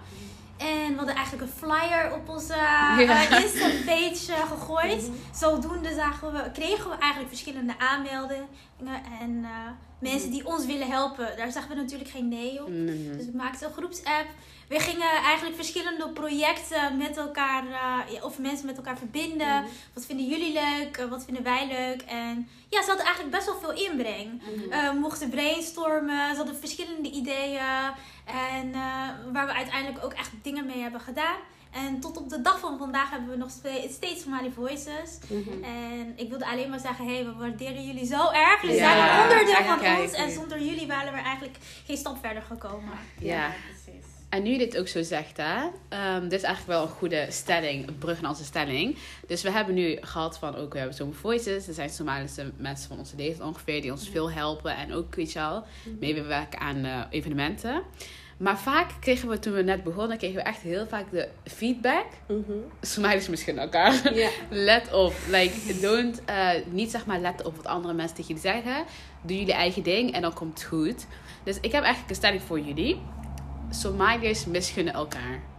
En 0.62 0.92
we 0.92 0.96
hadden 0.96 1.16
eigenlijk 1.16 1.52
een 1.52 1.58
flyer 1.58 2.14
op 2.14 2.30
onze 2.30 2.56
uh, 3.00 3.42
Insta-page 3.42 4.26
uh, 4.30 4.52
gegooid. 4.52 5.02
Mm 5.02 5.14
-hmm. 5.14 5.34
Zodoende 5.34 5.94
zagen 5.94 6.34
we, 6.34 6.52
kregen 6.52 6.90
we 6.90 6.96
eigenlijk 6.98 7.30
verschillende 7.30 7.74
aanmeldingen. 7.78 8.48
En 9.20 9.32
uh, 9.32 9.50
Mensen 10.02 10.32
die 10.32 10.46
ons 10.46 10.66
willen 10.66 10.88
helpen, 10.88 11.38
daar 11.38 11.52
zeggen 11.52 11.76
we 11.76 11.82
natuurlijk 11.82 12.10
geen 12.10 12.28
nee 12.28 12.62
op. 12.62 12.68
Dus 13.18 13.26
we 13.26 13.32
maakten 13.34 13.68
een 13.68 13.74
groepsapp. 13.74 14.26
We 14.68 14.80
gingen 14.80 15.12
eigenlijk 15.24 15.56
verschillende 15.56 16.10
projecten 16.10 16.98
met 16.98 17.18
elkaar, 17.18 17.64
uh, 17.66 18.24
of 18.24 18.40
mensen 18.40 18.66
met 18.66 18.78
elkaar 18.78 18.98
verbinden. 18.98 19.66
Wat 19.94 20.06
vinden 20.06 20.26
jullie 20.26 20.54
leuk? 20.54 20.98
Uh, 20.98 21.10
wat 21.10 21.24
vinden 21.24 21.44
wij 21.44 21.68
leuk? 21.68 22.02
En 22.02 22.48
ja, 22.70 22.82
ze 22.82 22.88
hadden 22.88 23.06
eigenlijk 23.06 23.36
best 23.36 23.46
wel 23.46 23.60
veel 23.60 23.90
inbreng. 23.90 24.42
Uh, 24.70 24.92
we 24.92 25.00
mochten 25.00 25.30
brainstormen, 25.30 26.30
ze 26.30 26.36
hadden 26.36 26.56
verschillende 26.56 27.12
ideeën. 27.12 27.60
En 28.26 28.72
waar 29.34 29.46
we 29.46 29.54
uiteindelijk 29.54 30.06
ook 30.06 30.14
echt 30.14 30.32
dingen 30.42 30.66
mee 30.66 30.82
hebben 30.82 31.02
gedaan. 31.02 31.38
En 31.72 32.00
tot 32.00 32.18
op 32.18 32.30
de 32.30 32.42
dag 32.42 32.60
van 32.60 32.78
vandaag 32.78 33.10
hebben 33.10 33.30
we 33.30 33.38
nog 33.38 33.50
steeds 33.90 34.22
Somali 34.22 34.52
Voices. 34.52 35.18
Mhm. 35.28 35.64
En 35.64 36.14
ik 36.16 36.30
wilde 36.30 36.46
alleen 36.46 36.70
maar 36.70 36.80
zeggen, 36.80 37.06
hey, 37.06 37.26
we 37.26 37.34
waarderen 37.34 37.86
jullie 37.86 38.06
zo 38.06 38.32
erg. 38.32 38.62
Jullie 38.62 38.78
zijn 38.78 38.98
een 38.98 39.22
onderdeel 39.22 39.64
van 39.64 40.02
ons. 40.02 40.14
En 40.14 40.32
zonder 40.32 40.62
jullie 40.62 40.88
waren 40.88 41.14
we 41.14 41.20
eigenlijk 41.20 41.58
geen 41.86 41.98
stap 41.98 42.18
verder 42.22 42.42
gekomen. 42.42 42.94
Ja, 43.20 43.52
precies. 43.70 44.06
En 44.32 44.44
nu 44.44 44.50
je 44.50 44.58
dit 44.58 44.78
ook 44.78 44.88
zo 44.88 45.02
zegt, 45.02 45.38
hè, 45.38 45.64
um, 46.16 46.24
dit 46.30 46.40
is 46.40 46.46
eigenlijk 46.46 46.80
wel 46.80 46.82
een 46.82 46.98
goede 46.98 47.28
stelling, 47.30 47.88
een 47.88 47.98
brug 47.98 48.22
naar 48.22 48.30
onze 48.30 48.44
stelling. 48.44 48.98
Dus 49.28 49.42
we 49.42 49.52
hebben 49.52 49.76
nu 49.76 49.98
gehad 50.02 50.38
van, 50.38 50.56
ook 50.56 50.72
we 50.74 50.78
hebben 50.78 50.98
zo'n 50.98 51.14
voices. 51.14 51.68
Er 51.68 51.74
zijn 51.74 51.90
Somalische 51.90 52.52
mensen 52.58 52.88
van 52.88 52.98
onze 52.98 53.16
leeftijd 53.16 53.48
ongeveer 53.48 53.82
die 53.82 53.92
ons 53.92 54.10
veel 54.10 54.32
helpen. 54.32 54.76
En 54.76 54.94
ook, 54.94 55.16
weet 55.16 55.32
je 55.32 55.40
wel, 55.40 55.64
mhm. 55.84 56.00
meewerken 56.00 56.60
aan 56.60 56.86
uh, 56.86 57.02
evenementen. 57.10 57.82
Maar 58.42 58.60
vaak 58.60 58.90
kregen 59.00 59.30
we 59.30 59.40
toen 59.40 59.54
we 59.54 59.62
net 59.62 59.84
begonnen, 59.84 60.18
kregen 60.18 60.36
we 60.36 60.42
echt 60.42 60.62
heel 60.62 60.88
vaak 60.88 61.12
de 61.12 61.28
feedback. 61.44 62.06
Mm 62.28 62.46
-hmm. 62.48 63.30
misschien 63.30 63.60
elkaar. 63.60 64.02
Let 64.50 64.94
op. 64.94 65.14
Like, 65.30 65.80
don't, 65.82 66.22
uh, 66.30 66.50
niet 66.70 66.92
zeg 66.92 67.06
maar 67.06 67.20
letten 67.20 67.46
op 67.46 67.56
wat 67.56 67.66
andere 67.66 67.94
mensen 67.94 68.16
tegen 68.16 68.36
jullie 68.36 68.52
zeggen. 68.52 68.86
Doe 69.22 69.38
jullie 69.38 69.54
eigen 69.54 69.84
ding 69.84 70.14
en 70.14 70.22
dan 70.22 70.34
komt 70.34 70.60
het 70.60 70.68
goed. 70.68 71.06
Dus 71.44 71.58
ik 71.62 71.72
heb 71.72 71.84
eigenlijk 71.84 72.10
een 72.10 72.16
stelling 72.16 72.42
voor 72.42 72.60
jullie. 72.60 73.02
Somaliërs 73.70 74.46
misgunnen 74.46 74.94
elkaar 74.94 75.51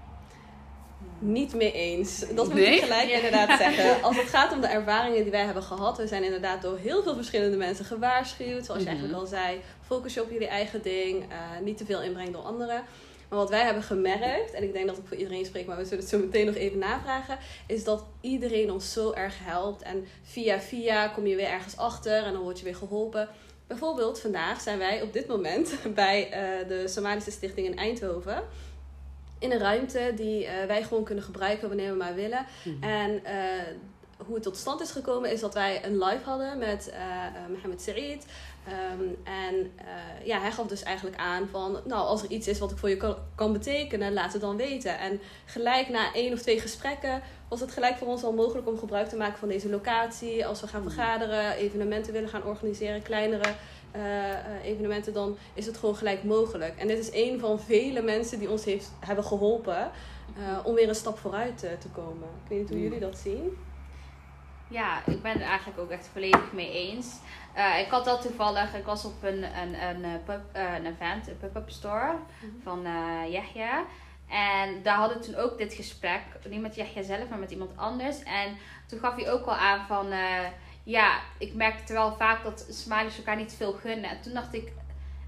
niet 1.23 1.55
mee 1.55 1.73
eens. 1.73 2.25
Dat 2.35 2.49
moet 2.49 2.59
ik 2.59 2.83
gelijk 2.83 3.11
inderdaad 3.11 3.59
zeggen. 3.64 4.02
Als 4.02 4.17
het 4.17 4.29
gaat 4.29 4.52
om 4.52 4.61
de 4.61 4.67
ervaringen 4.67 5.23
die 5.23 5.31
wij 5.31 5.45
hebben 5.45 5.62
gehad, 5.62 5.97
we 5.97 6.07
zijn 6.07 6.25
inderdaad 6.25 6.62
door 6.62 6.79
heel 6.79 7.02
veel 7.02 7.14
verschillende 7.14 7.57
mensen 7.57 7.85
gewaarschuwd. 7.85 8.64
Zoals 8.64 8.83
je 8.83 8.88
mhm. 8.88 8.97
eigenlijk 8.97 9.19
al 9.19 9.26
zei, 9.26 9.61
focus 9.87 10.14
je 10.14 10.23
op 10.23 10.31
jullie 10.31 10.47
eigen 10.47 10.83
ding, 10.83 11.23
uh, 11.23 11.38
niet 11.62 11.76
te 11.76 11.85
veel 11.85 12.02
inbreng 12.02 12.33
door 12.33 12.43
anderen. 12.43 12.85
Maar 13.29 13.41
wat 13.41 13.50
wij 13.50 13.64
hebben 13.64 13.83
gemerkt, 13.83 14.52
en 14.52 14.62
ik 14.62 14.73
denk 14.73 14.87
dat 14.87 14.99
ik 14.99 15.07
voor 15.07 15.17
iedereen 15.17 15.45
spreek, 15.45 15.67
maar 15.67 15.76
we 15.76 15.85
zullen 15.85 15.99
het 15.99 16.09
zo 16.09 16.19
meteen 16.19 16.47
nog 16.47 16.55
even 16.55 16.79
navragen, 16.79 17.38
is 17.67 17.85
dat 17.85 18.05
iedereen 18.21 18.73
ons 18.73 18.93
zo 18.93 19.12
erg 19.12 19.35
helpt. 19.38 19.83
En 19.83 20.07
via 20.23 20.61
via 20.61 21.09
kom 21.09 21.26
je 21.26 21.37
weer 21.37 21.49
ergens 21.49 21.76
achter 21.76 22.25
en 22.25 22.33
dan 22.33 22.43
word 22.43 22.59
je 22.59 22.64
weer 22.64 22.76
geholpen. 22.76 23.29
Bijvoorbeeld 23.67 24.21
vandaag 24.21 24.61
zijn 24.61 24.79
wij 24.79 25.02
op 25.02 25.12
dit 25.12 25.26
moment 25.26 25.75
bij 25.95 26.26
uh, 26.26 26.69
de 26.69 26.88
Somalische 26.88 27.31
Stichting 27.31 27.67
in 27.67 27.76
Eindhoven 27.76 28.43
in 29.43 29.53
een 29.53 29.59
ruimte 29.59 30.13
die 30.17 30.45
uh, 30.45 30.51
wij 30.67 30.83
gewoon 30.83 31.05
kunnen 31.05 31.25
gebruiken 31.25 31.69
wanneer 31.69 31.91
we 31.91 31.97
maar 31.97 32.15
willen. 32.15 32.47
Mhm. 32.65 32.83
En 32.83 33.11
uh, 33.11 33.21
hoe 34.27 34.35
het 34.35 34.43
tot 34.43 34.57
stand 34.57 34.81
is 34.81 34.91
gekomen 34.91 35.33
is 35.33 35.41
dat 35.41 35.55
wij 35.55 35.85
een 35.85 35.99
live 35.99 36.25
hadden 36.25 36.59
met 36.59 36.93
uh, 36.93 37.53
Mohammed 37.55 37.83
Sarid. 37.83 38.27
Um, 38.99 39.17
en 39.25 39.73
ja, 40.25 40.41
hij 40.41 40.53
gaf 40.53 40.67
dus 40.67 40.83
eigenlijk 40.83 41.17
aan 41.17 41.49
van, 41.51 41.81
nou, 41.85 42.07
als 42.07 42.23
er 42.23 42.31
iets 42.31 42.49
is 42.49 42.59
wat 42.59 42.71
ik 42.71 42.77
voor 42.77 42.89
je 42.89 42.97
kan, 42.97 43.17
kan, 43.35 43.53
betekenen, 43.53 44.13
laat 44.13 44.33
het 44.33 44.41
dan 44.43 44.57
weten. 44.57 44.99
En 44.99 45.21
gelijk 45.45 45.89
na 45.89 46.15
één 46.15 46.33
of 46.33 46.41
twee 46.41 46.61
gesprekken 46.61 47.23
was 47.49 47.61
het 47.61 47.73
gelijk 47.73 47.97
voor 47.97 48.09
ons 48.09 48.25
al 48.25 48.33
mogelijk 48.33 48.69
om 48.69 48.79
gebruik 48.79 49.09
te 49.09 49.17
maken 49.17 49.39
van 49.39 49.49
deze 49.49 49.69
locatie. 49.69 50.47
Als 50.47 50.61
we 50.61 50.67
gaan 50.67 50.83
mhm. 50.83 50.91
vergaderen, 50.91 51.53
evenementen 51.53 52.13
willen 52.13 52.29
gaan 52.29 52.45
organiseren, 52.45 53.03
kleinere 53.03 53.55
uh, 53.97 54.65
evenementen, 54.65 55.13
dan 55.13 55.37
is 55.55 55.67
het 55.67 55.77
gewoon 55.77 55.97
gelijk 55.97 56.25
mogelijk. 56.25 56.77
En 56.77 56.89
dit 56.89 56.99
is 56.99 57.11
een 57.13 57.41
van 57.41 57.61
vele 57.61 58.03
mensen 58.03 58.39
die 58.39 58.51
ons 58.51 58.65
heeft, 58.65 58.93
hebben 59.01 59.25
geholpen 59.25 59.91
uh, 60.39 60.59
om 60.67 60.75
weer 60.75 60.89
een 60.89 60.95
stap 60.95 61.19
vooruit 61.19 61.59
te 61.59 61.89
komen. 61.93 62.29
Ik 62.45 62.49
weet 62.49 62.59
niet 62.59 62.69
hoe 62.69 62.81
jullie 62.81 63.01
dat 63.01 63.19
zien. 63.19 63.59
Ja, 64.69 65.07
ik 65.07 65.23
ben 65.23 65.33
het 65.33 65.43
eigenlijk 65.43 65.81
ook 65.81 65.91
echt 65.91 66.09
volledig 66.13 66.53
mee 66.53 66.73
eens. 66.73 67.17
ik 67.85 67.91
had 67.91 68.05
dat 68.05 68.23
toevallig, 68.23 68.75
ik 68.75 68.85
was 68.85 69.05
op 69.05 69.23
een, 69.23 69.43
een, 69.43 70.05
een, 70.05 70.23
pub, 70.25 70.41
een 70.53 70.87
event, 70.87 71.29
een 71.29 71.39
pop-up 71.39 71.71
store 71.71 72.13
mhm. 72.41 72.63
van 72.63 72.83
Yahya. 73.31 73.85
En 74.29 74.83
daar 74.83 74.97
hadden 74.97 75.19
we 75.19 75.25
toen 75.25 75.35
ook 75.35 75.59
dit 75.59 75.75
gesprek, 75.75 76.21
niet 76.49 76.61
met 76.61 76.75
Yahya 76.75 77.03
zelf, 77.03 77.29
maar 77.29 77.39
met 77.39 77.51
iemand 77.51 77.71
anders. 77.77 78.23
En 78.23 78.57
toen 78.87 78.99
gaf 78.99 79.15
hij 79.15 79.33
ook 79.33 79.47
al 79.47 79.55
aan 79.55 79.87
van 79.87 80.13
ja, 80.83 81.21
ik 81.39 81.55
merkte 81.55 81.93
wel 81.93 82.17
vaak 82.17 82.45
dat 82.45 82.67
Somalis 82.71 83.17
elkaar 83.17 83.37
niet 83.37 83.55
veel 83.55 83.73
gunnen. 83.73 84.11
En 84.11 84.21
toen 84.21 84.33
dacht 84.33 84.55
ik, 84.55 84.73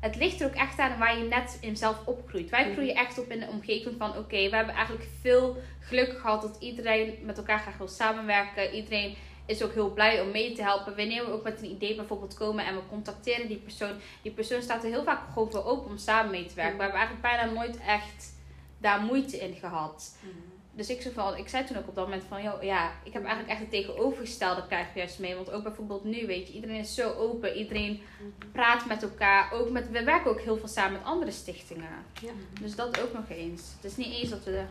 het 0.01 0.17
ligt 0.17 0.41
er 0.41 0.47
ook 0.47 0.55
echt 0.55 0.79
aan 0.79 0.99
waar 0.99 1.19
je 1.19 1.25
net 1.25 1.59
in 1.61 1.77
zelf 1.77 2.07
opgroeit. 2.07 2.51
Wij 2.51 2.65
mhm. 2.65 2.73
groeien 2.73 2.95
echt 2.95 3.19
op 3.19 3.31
in 3.31 3.41
de 3.41 3.49
omgeving 3.49 3.95
van, 3.99 4.11
oké, 4.11 4.49
we 4.49 4.57
hebben 4.57 4.75
eigenlijk 4.75 5.09
veel 5.21 5.57
geluk 5.81 6.19
gehad 6.19 6.43
dat 6.43 6.57
iedereen 6.61 7.19
met 7.23 7.37
elkaar 7.37 7.59
graag 7.59 7.77
wil 7.77 7.89
samenwerken. 7.89 8.75
Iedereen 8.75 9.17
is 9.47 9.63
ook 9.63 9.73
heel 9.73 9.93
blij 9.93 10.21
om 10.21 10.31
mee 10.31 10.53
te 10.53 10.63
helpen. 10.63 10.97
Wanneer 10.97 11.25
we 11.25 11.33
ook 11.33 11.43
met 11.43 11.63
een 11.63 11.71
idee 11.71 11.95
bijvoorbeeld 11.95 12.35
komen 12.35 12.67
en 12.67 12.75
we 12.75 12.81
contacteren 12.89 13.49
die 13.49 13.57
persoon. 13.57 13.95
Die 14.23 14.33
persoon 14.33 14.63
staat 14.63 14.85
er 14.85 14.91
heel 14.91 15.05
vaak 15.05 15.33
gewoon 15.33 15.51
voor 15.51 15.65
open 15.65 15.91
om 15.91 15.99
samen 15.99 16.31
mee 16.31 16.47
te 16.47 16.55
werken. 16.55 16.77
Mhm. 16.77 16.87
We 16.87 16.93
hebben 16.93 17.01
eigenlijk 17.01 17.37
bijna 17.37 17.53
nooit 17.53 17.81
echt 17.81 18.35
daar 18.79 19.01
moeite 19.01 19.37
in 19.39 19.55
gehad. 19.55 20.19
Mhm 20.21 20.54
dus 20.77 20.89
ik, 20.89 21.11
van, 21.15 21.37
ik 21.37 21.49
zei 21.49 21.65
toen 21.65 21.77
ook 21.77 21.89
op 21.89 21.95
dat 21.95 22.05
moment 22.05 22.25
van, 22.29 22.43
joh, 22.43 22.63
ja, 22.63 22.93
ik 23.05 23.13
heb 23.13 23.23
eigenlijk 23.23 23.53
echt 23.53 23.61
het 23.61 23.71
tegenovergestelde 23.71 24.67
krijg 24.67 24.87
je 24.93 24.99
juist 24.99 25.19
mee. 25.19 25.35
Want 25.35 25.51
ook 25.51 25.63
bijvoorbeeld 25.63 26.05
nu, 26.05 26.27
weet 26.27 26.47
je, 26.47 26.53
iedereen 26.53 26.79
is 26.79 26.95
zo 26.95 27.13
open. 27.13 27.57
Iedereen 27.57 28.01
praat 28.53 28.87
met 28.87 29.03
elkaar. 29.03 29.53
Ook 29.53 29.71
met, 29.71 29.91
we 29.91 30.05
werken 30.05 30.31
ook 30.31 30.41
heel 30.41 30.57
veel 30.57 30.69
samen 30.69 30.93
met 30.93 31.05
andere 31.05 31.31
stichtingen. 31.31 31.89
Ja. 32.21 32.33
Dus 32.61 32.75
dat 32.75 33.01
ook 33.01 33.13
nog 33.13 33.29
eens. 33.29 33.63
Het 33.77 33.91
is 33.91 33.97
niet 33.97 34.15
eens 34.15 34.31
dat 34.31 34.45
we, 34.45 34.63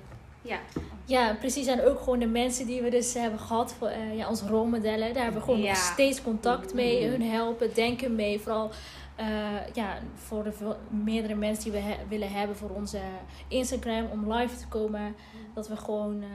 ja. 0.42 0.60
Ja, 1.06 1.34
precies. 1.40 1.68
En 1.68 1.86
ook 1.86 2.00
gewoon 2.00 2.20
de 2.20 2.28
mensen 2.28 2.66
die 2.66 2.82
we 2.82 2.90
dus 2.90 3.14
hebben 3.14 3.40
gehad, 3.40 3.74
voor, 3.74 3.90
uh, 3.90 4.18
ja, 4.18 4.30
onze 4.30 4.48
rolmodellen. 4.48 5.14
Daar 5.14 5.24
hebben 5.24 5.42
we 5.42 5.48
gewoon 5.48 5.66
nog 5.66 5.76
steeds 5.76 6.22
contact 6.22 6.74
mee. 6.74 7.08
Hun 7.08 7.22
helpen, 7.22 7.74
denken 7.74 8.16
mee. 8.16 8.40
Vooral 8.40 8.72
uh, 9.20 9.74
ja, 9.74 10.00
voor 10.14 10.44
de 10.44 10.76
meerdere 10.90 11.36
mensen 11.36 11.72
die 11.72 11.82
we 11.82 11.96
willen 12.08 12.32
hebben 12.32 12.56
voor 12.56 12.70
onze 12.70 13.02
Instagram 13.48 14.06
om 14.06 14.34
live 14.34 14.56
te 14.58 14.68
komen, 14.68 15.16
dat 15.54 15.68
we 15.68 15.78
gewoon 15.78 16.22
uh, 16.22 16.30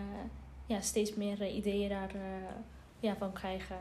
ja, 0.66 0.80
steeds 0.80 1.14
meer 1.14 1.40
uh, 1.40 1.56
ideeën 1.56 1.88
daar 1.88 2.10
ja, 3.00 3.16
van 3.16 3.32
krijgen. 3.32 3.76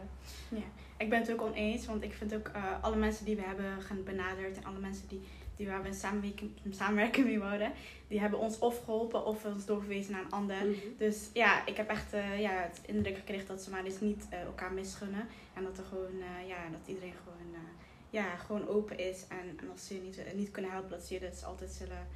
Ja, 0.49 0.63
ik 0.97 1.09
ben 1.09 1.19
het 1.19 1.31
ook 1.31 1.41
oneens, 1.41 1.85
want 1.85 2.03
ik 2.03 2.13
vind 2.13 2.35
ook 2.35 2.51
alle 2.81 2.95
mensen 2.95 3.25
die 3.25 3.35
we 3.35 3.41
hebben 3.41 3.81
gaan 3.81 4.03
benaderd 4.03 4.57
en 4.57 4.65
alle 4.65 4.79
mensen 4.79 5.07
die, 5.07 5.21
die 5.55 5.67
waar 5.67 5.83
we 5.83 5.93
samenwerking, 5.93 6.51
samenwerking 6.69 7.25
mee 7.25 7.39
worden, 7.39 7.71
die 8.07 8.19
hebben 8.19 8.39
ons 8.39 8.59
of 8.59 8.83
geholpen 8.83 9.25
of 9.25 9.45
ons 9.45 9.65
doorverwezen 9.65 10.11
naar 10.11 10.23
een 10.23 10.31
ander. 10.31 10.65
Mhm. 10.65 10.75
Dus 10.97 11.29
ja, 11.33 11.65
ik 11.65 11.77
heb 11.77 11.89
echt 11.89 12.11
ja, 12.37 12.51
het 12.51 12.79
indruk 12.85 13.15
gekregen 13.15 13.47
dat 13.47 13.61
ze 13.61 13.69
maar 13.69 13.83
dus 13.83 13.99
niet 13.99 14.27
elkaar 14.29 14.73
misgunnen 14.73 15.27
en 15.53 15.63
dat 15.63 15.77
er 15.77 15.85
gewoon, 15.85 16.17
ja, 16.47 16.69
dat 16.71 16.87
iedereen 16.87 17.13
gewoon 17.23 17.61
ja, 18.09 18.35
gewoon 18.35 18.67
open 18.67 18.97
is. 18.97 19.25
En, 19.27 19.57
en 19.59 19.71
als 19.71 19.87
ze 19.87 19.93
je 19.93 20.01
niet, 20.01 20.35
niet 20.35 20.51
kunnen 20.51 20.71
helpen, 20.71 20.89
dat 20.89 21.03
ze 21.03 21.13
je 21.13 21.19
dus 21.19 21.43
altijd 21.43 21.71
zullen 21.71 22.07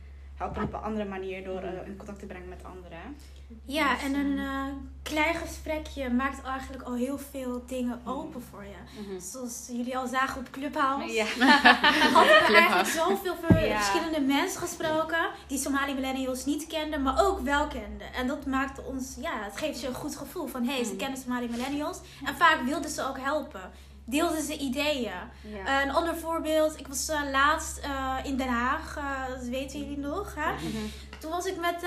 helpen 0.42 0.64
op 0.64 0.74
een 0.74 0.82
andere 0.82 1.06
manier 1.06 1.44
door 1.44 1.64
uh, 1.64 1.88
in 1.88 1.98
contact 1.98 2.20
te 2.20 2.26
brengen 2.26 2.50
met 2.50 2.64
anderen. 2.64 3.18
Ja, 3.66 3.94
dus, 3.94 4.04
en 4.04 4.16
een 4.16 4.38
uh, 4.38 4.66
klein 5.04 5.36
gesprekje 5.36 6.10
maakt 6.10 6.44
eigenlijk 6.44 6.84
al 6.84 6.96
heel 6.96 7.18
veel 7.18 7.64
dingen 7.68 8.00
mhm. 8.04 8.10
open 8.10 8.42
voor 8.42 8.64
je. 8.64 9.02
Mhm. 9.02 9.20
Zoals 9.20 9.68
jullie 9.72 9.98
al 9.98 10.08
zagen 10.08 10.40
op 10.40 10.52
Clubhouse. 10.52 11.14
Ja. 11.14 11.26
hadden 12.16 12.36
we 12.36 12.56
eigenlijk 12.56 12.88
zoveel 12.88 13.36
verschillende 13.36 14.22
mensen 14.22 14.62
gesproken 14.62 15.30
die 15.48 15.58
Somali 15.58 15.94
millennials 15.94 16.46
niet 16.46 16.68
kenden, 16.68 17.02
maar 17.02 17.26
ook 17.26 17.40
wel 17.40 17.68
kenden. 17.68 18.14
En 18.14 18.28
dat 18.28 18.46
maakte 18.46 18.82
ons, 18.82 19.16
ja, 19.20 19.44
het 19.44 19.58
geeft 19.58 19.82
je 19.82 19.88
een 19.88 19.94
goed 19.94 20.16
gevoel 20.16 20.48
van 20.48 20.64
hé, 20.64 20.74
hey, 20.74 20.84
ze 20.84 20.96
kennen 20.96 21.20
Somali 21.20 21.50
millennials. 21.50 22.00
En 22.26 22.36
vaak 22.36 22.62
wilden 22.62 22.90
ze 22.90 23.08
ook 23.08 23.20
helpen 23.20 23.72
deelden 24.12 24.42
ze 24.42 24.58
ideeën. 24.58 25.12
Uh, 25.46 25.82
een 25.84 25.92
ander 25.92 26.16
voorbeeld, 26.16 26.80
ik 26.80 26.88
was 26.88 27.10
uh, 27.10 27.22
laatst 27.32 27.82
uh, 27.86 28.16
in 28.24 28.38
Den 28.38 28.48
Haag, 28.48 29.00
dat 29.30 29.48
weten 29.48 29.80
jullie 29.80 29.98
nog. 29.98 30.36
Hè? 30.36 30.52
Mhm. 30.52 30.86
Toen 31.20 31.32
was 31.32 31.46
ik 31.46 31.60
met, 31.60 31.82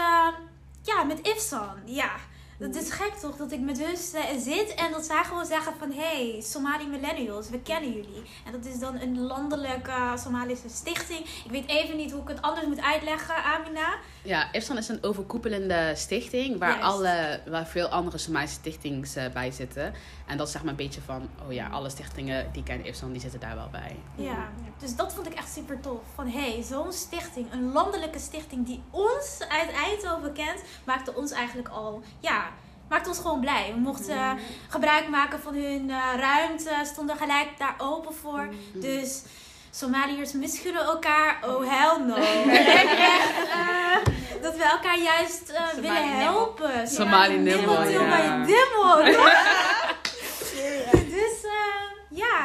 ja, 0.82 1.02
met 1.02 1.26
Ifsan. 1.26 1.76
Ja, 1.84 2.10
dat 2.58 2.74
is 2.74 2.90
gek 2.90 3.14
toch, 3.14 3.36
dat 3.36 3.52
ik 3.52 3.60
met 3.60 3.78
hun 3.78 3.96
zit 4.40 4.74
en 4.74 4.92
dat 4.92 5.04
zij 5.04 5.24
gewoon 5.24 5.46
zeggen 5.46 5.72
van... 5.78 5.92
hey, 5.92 6.40
Somali 6.42 6.86
Millennials, 6.86 7.50
we 7.50 7.60
kennen 7.60 7.92
jullie. 7.92 8.22
En 8.46 8.52
dat 8.52 8.64
is 8.64 8.78
dan 8.78 9.00
een 9.00 9.20
landelijke 9.20 10.12
Somalische 10.14 10.68
stichting. 10.68 11.18
Ik 11.18 11.50
weet 11.50 11.66
even 11.66 11.96
niet 11.96 12.10
hoe 12.10 12.22
ik 12.22 12.28
het 12.28 12.42
anders 12.42 12.66
moet 12.66 12.82
uitleggen, 12.82 13.34
Amina. 13.44 13.94
Ja, 14.22 14.52
IFSAN 14.52 14.76
is 14.76 14.88
een 14.88 15.02
overkoepelende 15.02 15.92
stichting 15.96 16.58
waar, 16.58 16.80
alle, 16.80 17.40
waar 17.46 17.66
veel 17.66 17.88
andere 17.88 18.18
Somalische 18.18 18.56
stichtings 18.56 19.16
uh, 19.16 19.24
bij 19.32 19.50
zitten. 19.50 19.94
En 20.26 20.36
dat 20.36 20.46
is 20.46 20.52
zeg 20.52 20.62
maar 20.62 20.70
een 20.70 20.76
beetje 20.76 21.00
van, 21.00 21.28
oh 21.46 21.52
ja, 21.52 21.68
alle 21.68 21.88
stichtingen 21.88 22.52
die 22.52 22.62
kennen 22.62 22.86
IFSAN, 22.86 23.12
die 23.12 23.20
zitten 23.20 23.40
daar 23.40 23.54
wel 23.54 23.68
bij. 23.70 23.96
Ja, 24.14 24.48
dus 24.78 24.96
dat 24.96 25.14
vond 25.14 25.26
ik 25.26 25.34
echt 25.34 25.52
super 25.52 25.80
tof. 25.80 26.00
Van 26.14 26.28
hey, 26.28 26.62
zo'n 26.62 26.92
stichting, 26.92 27.52
een 27.52 27.72
landelijke 27.72 28.18
stichting 28.18 28.66
die 28.66 28.82
ons 28.90 29.38
uit 29.48 29.72
Eindhoven 29.72 30.32
kent, 30.32 30.62
maakte 30.84 31.14
ons 31.14 31.30
eigenlijk 31.30 31.68
al, 31.68 32.02
ja, 32.20 32.48
maakte 32.88 33.08
ons 33.08 33.18
gewoon 33.18 33.40
blij. 33.40 33.72
We 33.74 33.80
mochten 33.80 34.32
mm. 34.32 34.38
gebruik 34.68 35.08
maken 35.08 35.40
van 35.40 35.54
hun 35.54 35.88
uh, 35.88 36.02
ruimte, 36.16 36.70
stonden 36.82 37.16
gelijk 37.16 37.48
daar 37.58 37.74
open 37.78 38.14
voor. 38.14 38.48
Mm. 38.74 38.80
Dus 38.80 39.22
Somaliërs 39.70 40.32
misgunnen 40.32 40.84
elkaar. 40.84 41.38
Oh, 41.46 41.64
hell 41.68 42.06
no. 42.06 42.14
echt, 43.04 43.38
uh, 43.48 43.96
dat 44.42 44.56
we 44.56 44.64
elkaar 44.64 44.98
juist 44.98 45.50
uh, 45.50 45.82
willen 45.82 46.18
helpen. 46.18 46.88
Somali 46.88 47.36
Nimmo, 47.36 47.82
ja. 47.82 48.44
Dimmo. 48.44 49.02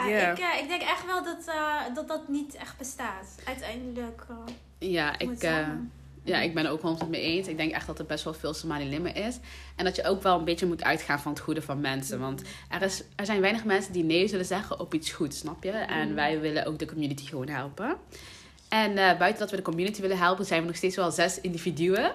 ja, 0.09 0.33
yeah. 0.33 0.55
ik, 0.55 0.61
ik 0.61 0.67
denk 0.67 0.81
echt 0.81 1.05
wel 1.05 1.23
dat, 1.23 1.51
dat 1.93 2.07
dat 2.07 2.27
niet 2.27 2.55
echt 2.55 2.77
bestaat. 2.77 3.35
Uiteindelijk. 3.45 4.25
ja, 4.77 5.19
ik... 5.19 5.47
Ja, 6.23 6.41
ik 6.41 6.53
ben 6.53 6.65
er 6.65 6.71
ook 6.71 6.81
wel 6.81 6.97
mee 7.09 7.21
eens. 7.21 7.47
Ik 7.47 7.57
denk 7.57 7.71
echt 7.71 7.87
dat 7.87 7.99
er 7.99 8.05
best 8.05 8.23
wel 8.23 8.33
veel 8.33 8.53
Somali-limmen 8.53 9.15
is. 9.15 9.39
En 9.75 9.85
dat 9.85 9.95
je 9.95 10.05
ook 10.05 10.23
wel 10.23 10.37
een 10.37 10.45
beetje 10.45 10.65
moet 10.65 10.83
uitgaan 10.83 11.19
van 11.19 11.31
het 11.31 11.41
goede 11.41 11.61
van 11.61 11.79
mensen. 11.79 12.19
Want 12.19 12.41
er, 12.69 12.81
is, 12.81 13.03
er 13.15 13.25
zijn 13.25 13.41
weinig 13.41 13.65
mensen 13.65 13.93
die 13.93 14.03
nee 14.03 14.27
zullen 14.27 14.45
zeggen 14.45 14.79
op 14.79 14.93
iets 14.93 15.11
goeds, 15.11 15.37
snap 15.37 15.63
je? 15.63 15.71
En 15.71 16.15
wij 16.15 16.39
willen 16.39 16.65
ook 16.65 16.79
de 16.79 16.85
community 16.85 17.25
gewoon 17.25 17.47
helpen. 17.47 17.97
En 18.69 18.91
uh, 18.91 19.17
buiten 19.17 19.39
dat 19.39 19.49
we 19.49 19.55
de 19.55 19.61
community 19.61 20.01
willen 20.01 20.17
helpen, 20.17 20.45
zijn 20.45 20.61
we 20.61 20.67
nog 20.67 20.75
steeds 20.75 20.95
wel 20.95 21.11
zes 21.11 21.41
individuen. 21.41 22.11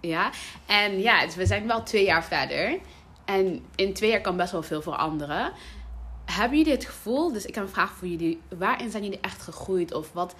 Ja. 0.00 0.30
En 0.66 1.00
ja, 1.00 1.24
dus 1.24 1.34
we 1.34 1.46
zijn 1.46 1.66
wel 1.66 1.82
twee 1.82 2.04
jaar 2.04 2.24
verder. 2.24 2.78
En 3.24 3.64
in 3.74 3.94
twee 3.94 4.10
jaar 4.10 4.20
kan 4.20 4.36
best 4.36 4.52
wel 4.52 4.62
veel 4.62 4.82
veranderen. 4.82 5.52
Hebben 6.30 6.58
jullie 6.58 6.72
het 6.72 6.84
gevoel, 6.84 7.32
dus 7.32 7.46
ik 7.46 7.54
heb 7.54 7.64
een 7.64 7.70
vraag 7.70 7.92
voor 7.92 8.08
jullie. 8.08 8.40
Waarin 8.58 8.90
zijn 8.90 9.02
jullie 9.02 9.20
echt 9.20 9.42
gegroeid? 9.42 9.94
Of 9.94 10.12
wat 10.12 10.34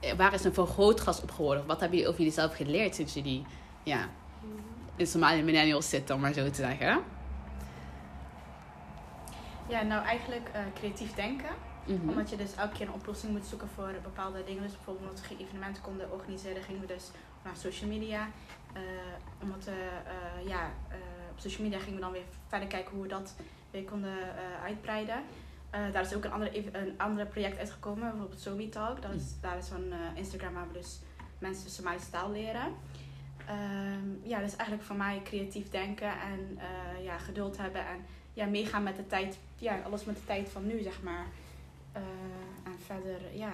eh, 0.00 0.12
waar 0.12 0.34
is 0.34 0.44
een 0.44 0.54
vergrootglas 0.54 1.22
op 1.22 1.30
geworden? 1.30 1.66
Wat 1.66 1.80
hebben 1.80 1.98
jullie 1.98 2.12
over 2.12 2.22
jullie 2.22 2.38
zelf 2.38 2.54
geleerd 2.56 2.94
sinds 2.94 3.14
jullie 3.14 3.44
ja, 3.82 4.08
in 4.96 5.06
Somalië 5.06 5.42
millennials 5.42 5.88
zitten, 5.88 6.14
om 6.14 6.20
maar 6.20 6.32
zo 6.32 6.50
te 6.50 6.54
zeggen? 6.54 7.02
Ja, 9.68 9.82
nou 9.82 10.04
eigenlijk 10.04 10.50
uh, 10.54 10.60
creatief 10.74 11.14
denken. 11.14 11.50
Mhm. 11.86 12.08
Omdat 12.08 12.30
je 12.30 12.36
dus 12.36 12.54
elke 12.54 12.76
keer 12.76 12.86
een 12.86 12.92
oplossing 12.92 13.32
moet 13.32 13.46
zoeken 13.46 13.68
voor 13.74 13.94
bepaalde 14.02 14.44
dingen. 14.44 14.62
Dus 14.62 14.72
bijvoorbeeld 14.72 15.08
omdat 15.08 15.20
we 15.20 15.26
geen 15.26 15.46
evenementen 15.46 15.82
konden 15.82 16.12
organiseren, 16.12 16.62
gingen 16.62 16.80
we 16.80 16.86
dus 16.86 17.10
naar 17.42 17.56
social 17.56 17.90
media. 17.90 18.28
Uh, 18.76 18.82
omdat 19.42 19.68
uh, 19.68 20.48
ja, 20.48 20.70
op 21.30 21.40
social 21.40 21.62
media 21.62 21.78
gingen 21.78 21.94
we 21.94 22.00
dan 22.00 22.12
weer 22.12 22.24
verder 22.48 22.68
kijken 22.68 22.92
hoe 22.92 23.02
we 23.02 23.08
dat 23.08 23.34
weer 23.70 23.84
konden 23.84 24.16
uitbreiden. 24.62 25.22
Uh, 25.74 25.92
daar 25.92 26.02
is 26.02 26.14
ook 26.14 26.24
een 26.24 26.32
andere, 26.32 26.78
een 26.78 26.94
andere 26.96 27.26
project 27.26 27.58
uitgekomen, 27.58 28.10
bijvoorbeeld 28.10 28.40
Somi 28.40 28.68
Talk. 28.68 29.02
Dat 29.02 29.10
is, 29.14 29.22
mm. 29.22 29.40
daar 29.40 29.58
is 29.58 29.66
zo'n 29.66 29.92
Instagram 30.14 30.54
waar 30.54 30.66
we 30.72 30.78
dus 30.78 30.98
mensen 31.38 31.64
de 31.64 31.70
Somalische 31.70 32.10
taal 32.10 32.30
leren. 32.30 32.66
Um, 33.50 34.20
ja, 34.22 34.38
dus 34.38 34.56
eigenlijk 34.56 34.82
voor 34.82 34.96
mij 34.96 35.20
creatief 35.24 35.70
denken 35.70 36.12
en 36.20 36.58
uh, 36.58 37.04
ja, 37.04 37.18
geduld 37.18 37.56
hebben 37.56 37.86
en 37.86 38.04
ja, 38.32 38.46
meegaan 38.46 38.82
met 38.82 38.96
de 38.96 39.06
tijd. 39.06 39.38
Ja, 39.56 39.80
alles 39.84 40.04
met 40.04 40.16
de 40.16 40.24
tijd 40.24 40.48
van 40.48 40.66
nu, 40.66 40.82
zeg 40.82 41.02
maar. 41.02 41.26
en 42.64 42.78
verder, 42.86 43.20
ja. 43.34 43.52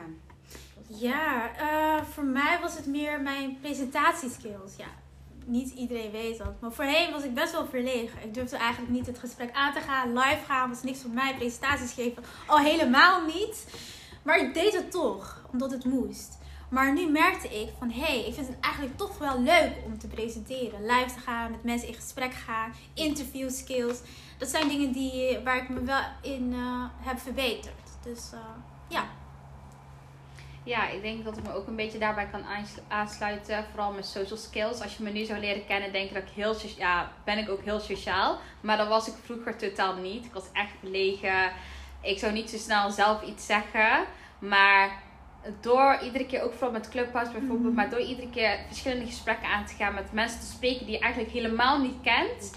Ja, 0.86 1.50
voor 2.04 2.24
mij 2.24 2.58
was 2.60 2.76
het 2.76 2.86
meer 2.86 3.20
mijn 3.20 3.60
presentatieskills. 3.60 4.76
Ja, 4.76 4.88
niet 5.46 5.70
iedereen 5.70 6.10
weet 6.10 6.38
dat. 6.38 6.60
Maar 6.60 6.72
voorheen 6.72 7.12
was 7.12 7.22
ik 7.22 7.34
best 7.34 7.52
wel 7.52 7.66
verlegen. 7.66 8.22
Ik 8.22 8.34
durfde 8.34 8.56
eigenlijk 8.56 8.92
niet 8.92 9.06
het 9.06 9.18
gesprek 9.18 9.52
aan 9.52 9.72
te 9.72 9.80
gaan. 9.80 10.12
Live 10.12 10.44
gaan 10.46 10.68
was 10.68 10.82
niks 10.82 11.00
voor 11.00 11.10
mij. 11.10 11.34
Presentaties 11.34 11.92
geven 11.92 12.22
al 12.46 12.58
helemaal 12.58 13.24
niet. 13.24 13.66
Maar 14.22 14.38
ik 14.38 14.54
deed 14.54 14.72
het 14.72 14.90
toch, 14.90 15.48
omdat 15.52 15.70
het 15.70 15.84
moest. 15.84 16.38
Maar 16.70 16.92
nu 16.92 17.10
merkte 17.10 17.48
ik 17.60 17.68
van, 17.78 17.90
hé, 17.90 18.00
hey, 18.00 18.26
ik 18.26 18.34
vind 18.34 18.46
het 18.46 18.60
eigenlijk 18.60 18.96
toch 18.96 19.18
wel 19.18 19.40
leuk 19.40 19.72
om 19.84 19.98
te 19.98 20.06
presenteren. 20.06 20.86
Live 20.86 21.14
te 21.14 21.20
gaan, 21.20 21.50
met 21.50 21.64
mensen 21.64 21.88
in 21.88 21.94
gesprek 21.94 22.34
gaan, 22.34 22.72
interview 22.94 23.50
skills. 23.50 23.98
Dat 24.38 24.48
zijn 24.48 24.68
dingen 24.68 24.92
die, 24.92 25.38
waar 25.44 25.56
ik 25.56 25.68
me 25.68 25.82
wel 25.82 26.00
in 26.22 26.52
uh, 26.52 26.84
heb 27.00 27.18
verbeterd. 27.18 27.74
Dus 28.02 28.30
uh, 28.34 28.40
ja, 28.88 29.04
ja, 30.66 30.88
ik 30.88 31.02
denk 31.02 31.24
dat 31.24 31.36
ik 31.36 31.44
me 31.44 31.54
ook 31.54 31.66
een 31.66 31.76
beetje 31.76 31.98
daarbij 31.98 32.26
kan 32.26 32.44
aansluiten. 32.88 33.64
Vooral 33.70 33.92
met 33.92 34.06
social 34.06 34.38
skills. 34.38 34.80
Als 34.80 34.96
je 34.96 35.02
me 35.02 35.10
nu 35.10 35.24
zou 35.24 35.40
leren 35.40 35.66
kennen, 35.66 35.92
denk 35.92 36.08
ik 36.08 36.14
dat 36.14 36.22
ik 36.22 36.28
heel 36.34 36.56
ja, 36.76 37.12
ben 37.24 37.38
ik 37.38 37.48
ook 37.48 37.64
heel 37.64 37.80
sociaal. 37.80 38.38
Maar 38.60 38.76
dat 38.76 38.88
was 38.88 39.08
ik 39.08 39.14
vroeger 39.24 39.56
totaal 39.56 39.96
niet. 39.96 40.24
Ik 40.24 40.32
was 40.32 40.44
echt 40.52 40.72
verlegen. 40.78 41.52
Ik 42.00 42.18
zou 42.18 42.32
niet 42.32 42.50
zo 42.50 42.56
snel 42.56 42.90
zelf 42.90 43.22
iets 43.22 43.46
zeggen. 43.46 44.04
Maar 44.38 45.02
door 45.60 45.98
iedere 46.02 46.26
keer, 46.26 46.42
ook 46.42 46.52
vooral 46.52 46.72
met 46.72 46.88
Clubhouse 46.88 47.32
bijvoorbeeld, 47.32 47.62
mhm. 47.62 47.74
maar 47.74 47.90
door 47.90 48.00
iedere 48.00 48.30
keer 48.30 48.58
verschillende 48.66 49.06
gesprekken 49.06 49.48
aan 49.48 49.66
te 49.66 49.74
gaan 49.74 49.94
met 49.94 50.12
mensen 50.12 50.40
te 50.40 50.46
spreken 50.46 50.86
die 50.86 50.94
je 50.94 51.00
eigenlijk 51.00 51.32
helemaal 51.32 51.80
niet 51.80 52.00
kent. 52.02 52.54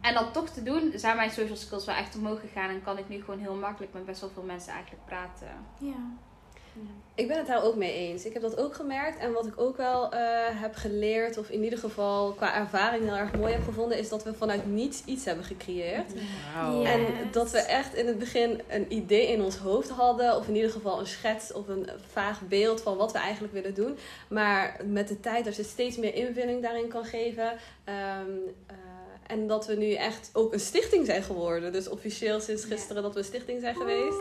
En 0.00 0.14
dat 0.14 0.32
toch 0.32 0.48
te 0.48 0.62
doen, 0.62 0.92
zijn 0.94 1.16
mijn 1.16 1.30
social 1.30 1.56
skills 1.56 1.84
wel 1.84 1.94
echt 1.94 2.16
omhoog 2.16 2.40
gegaan. 2.40 2.68
En 2.68 2.82
kan 2.82 2.98
ik 2.98 3.08
nu 3.08 3.20
gewoon 3.20 3.40
heel 3.40 3.54
makkelijk 3.54 3.92
met 3.92 4.06
best 4.06 4.20
wel 4.20 4.30
veel 4.30 4.42
mensen 4.42 4.72
eigenlijk 4.72 5.04
praten. 5.04 5.48
Ja. 5.78 6.32
Ik 7.16 7.28
ben 7.28 7.36
het 7.36 7.46
daar 7.46 7.62
ook 7.62 7.76
mee 7.76 7.92
eens. 7.92 8.24
Ik 8.24 8.32
heb 8.32 8.42
dat 8.42 8.56
ook 8.56 8.74
gemerkt. 8.74 9.18
En 9.18 9.32
wat 9.32 9.46
ik 9.46 9.60
ook 9.60 9.76
wel 9.76 10.04
uh, 10.04 10.20
heb 10.50 10.74
geleerd, 10.74 11.38
of 11.38 11.48
in 11.48 11.64
ieder 11.64 11.78
geval 11.78 12.32
qua 12.32 12.54
ervaring 12.54 13.04
heel 13.04 13.16
erg 13.16 13.36
mooi 13.36 13.52
heb 13.52 13.64
gevonden, 13.64 13.98
is 13.98 14.08
dat 14.08 14.24
we 14.24 14.34
vanuit 14.34 14.66
niets 14.66 15.02
iets 15.04 15.24
hebben 15.24 15.44
gecreëerd. 15.44 16.12
Wow. 16.54 16.86
En 16.86 17.06
dat 17.30 17.50
we 17.50 17.58
echt 17.58 17.94
in 17.94 18.06
het 18.06 18.18
begin 18.18 18.60
een 18.68 18.92
idee 18.92 19.26
in 19.26 19.42
ons 19.42 19.56
hoofd 19.56 19.88
hadden, 19.88 20.36
of 20.36 20.48
in 20.48 20.54
ieder 20.54 20.70
geval 20.70 21.00
een 21.00 21.06
schets 21.06 21.52
of 21.52 21.68
een 21.68 21.88
vaag 22.10 22.40
beeld 22.40 22.80
van 22.80 22.96
wat 22.96 23.12
we 23.12 23.18
eigenlijk 23.18 23.52
willen 23.52 23.74
doen. 23.74 23.98
Maar 24.28 24.80
met 24.84 25.08
de 25.08 25.20
tijd 25.20 25.46
er 25.46 25.52
ze 25.52 25.64
steeds 25.64 25.96
meer 25.96 26.14
invulling 26.14 26.62
daarin 26.62 26.88
kan 26.88 27.04
geven. 27.04 27.50
Um, 27.50 28.54
uh, 28.70 28.76
en 29.26 29.46
dat 29.46 29.66
we 29.66 29.74
nu 29.74 29.92
echt 29.92 30.30
ook 30.32 30.52
een 30.52 30.60
stichting 30.60 31.06
zijn 31.06 31.22
geworden. 31.22 31.72
Dus 31.72 31.88
officieel 31.88 32.40
sinds 32.40 32.64
gisteren 32.64 33.02
dat 33.02 33.12
we 33.12 33.18
een 33.18 33.24
stichting 33.24 33.60
zijn 33.60 33.74
geweest. 33.74 34.18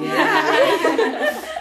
Ja. 0.00 0.52